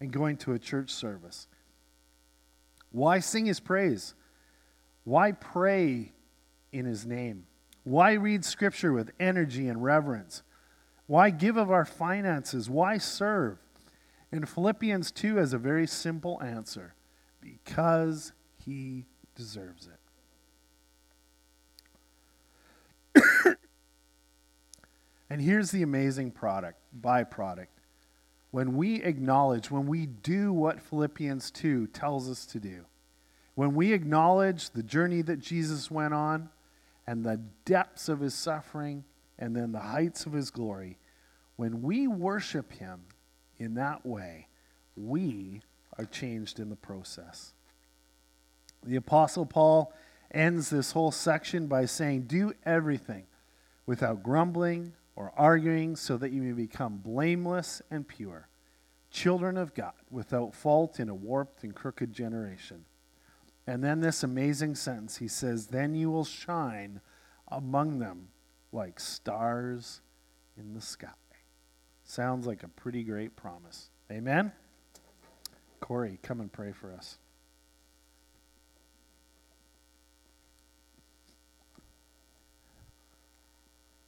and 0.00 0.12
going 0.12 0.36
to 0.38 0.52
a 0.52 0.58
church 0.58 0.90
service? 0.90 1.46
Why 2.90 3.20
sing 3.20 3.46
his 3.46 3.60
praise? 3.60 4.14
Why 5.08 5.32
pray 5.32 6.12
in 6.70 6.84
his 6.84 7.06
name? 7.06 7.46
Why 7.82 8.12
read 8.12 8.44
scripture 8.44 8.92
with 8.92 9.10
energy 9.18 9.66
and 9.66 9.82
reverence? 9.82 10.42
Why 11.06 11.30
give 11.30 11.56
of 11.56 11.70
our 11.70 11.86
finances? 11.86 12.68
Why 12.68 12.98
serve? 12.98 13.56
And 14.30 14.46
Philippians 14.46 15.10
2 15.12 15.36
has 15.36 15.54
a 15.54 15.58
very 15.58 15.86
simple 15.86 16.42
answer 16.42 16.92
because 17.40 18.32
he 18.62 19.06
deserves 19.34 19.88
it. 23.14 23.24
and 25.30 25.40
here's 25.40 25.70
the 25.70 25.80
amazing 25.80 26.32
product, 26.32 26.80
byproduct. 27.00 27.68
When 28.50 28.76
we 28.76 29.02
acknowledge, 29.02 29.70
when 29.70 29.86
we 29.86 30.04
do 30.04 30.52
what 30.52 30.82
Philippians 30.82 31.50
2 31.52 31.86
tells 31.86 32.28
us 32.28 32.44
to 32.44 32.60
do, 32.60 32.84
when 33.58 33.74
we 33.74 33.92
acknowledge 33.92 34.70
the 34.70 34.84
journey 34.84 35.20
that 35.20 35.40
Jesus 35.40 35.90
went 35.90 36.14
on 36.14 36.48
and 37.08 37.24
the 37.24 37.40
depths 37.64 38.08
of 38.08 38.20
his 38.20 38.32
suffering 38.32 39.02
and 39.36 39.56
then 39.56 39.72
the 39.72 39.80
heights 39.80 40.26
of 40.26 40.32
his 40.32 40.52
glory, 40.52 40.96
When 41.56 41.82
we 41.82 42.06
worship 42.06 42.70
Him 42.74 43.00
in 43.58 43.74
that 43.74 44.06
way, 44.06 44.46
we 44.96 45.62
are 45.98 46.04
changed 46.04 46.60
in 46.60 46.68
the 46.68 46.76
process. 46.76 47.52
The 48.84 48.94
Apostle 48.94 49.44
Paul 49.44 49.92
ends 50.30 50.70
this 50.70 50.92
whole 50.92 51.10
section 51.10 51.66
by 51.66 51.86
saying, 51.86 52.28
Do 52.28 52.52
everything 52.64 53.24
without 53.86 54.22
grumbling 54.22 54.92
or 55.16 55.32
arguing, 55.36 55.96
so 55.96 56.16
that 56.16 56.30
you 56.30 56.42
may 56.42 56.52
become 56.52 56.98
blameless 56.98 57.82
and 57.90 58.06
pure, 58.06 58.46
children 59.10 59.56
of 59.56 59.74
God, 59.74 59.94
without 60.12 60.54
fault 60.54 61.00
in 61.00 61.08
a 61.08 61.14
warped 61.14 61.64
and 61.64 61.74
crooked 61.74 62.12
generation. 62.12 62.84
And 63.68 63.84
then 63.84 64.00
this 64.00 64.22
amazing 64.22 64.76
sentence 64.76 65.18
he 65.18 65.28
says, 65.28 65.66
Then 65.66 65.94
you 65.94 66.10
will 66.10 66.24
shine 66.24 67.02
among 67.48 67.98
them 67.98 68.28
like 68.72 68.98
stars 68.98 70.00
in 70.56 70.72
the 70.72 70.80
sky. 70.80 71.08
Sounds 72.02 72.46
like 72.46 72.62
a 72.62 72.68
pretty 72.68 73.04
great 73.04 73.36
promise. 73.36 73.90
Amen? 74.10 74.52
Corey, 75.80 76.18
come 76.22 76.40
and 76.40 76.50
pray 76.50 76.72
for 76.72 76.94
us. 76.94 77.18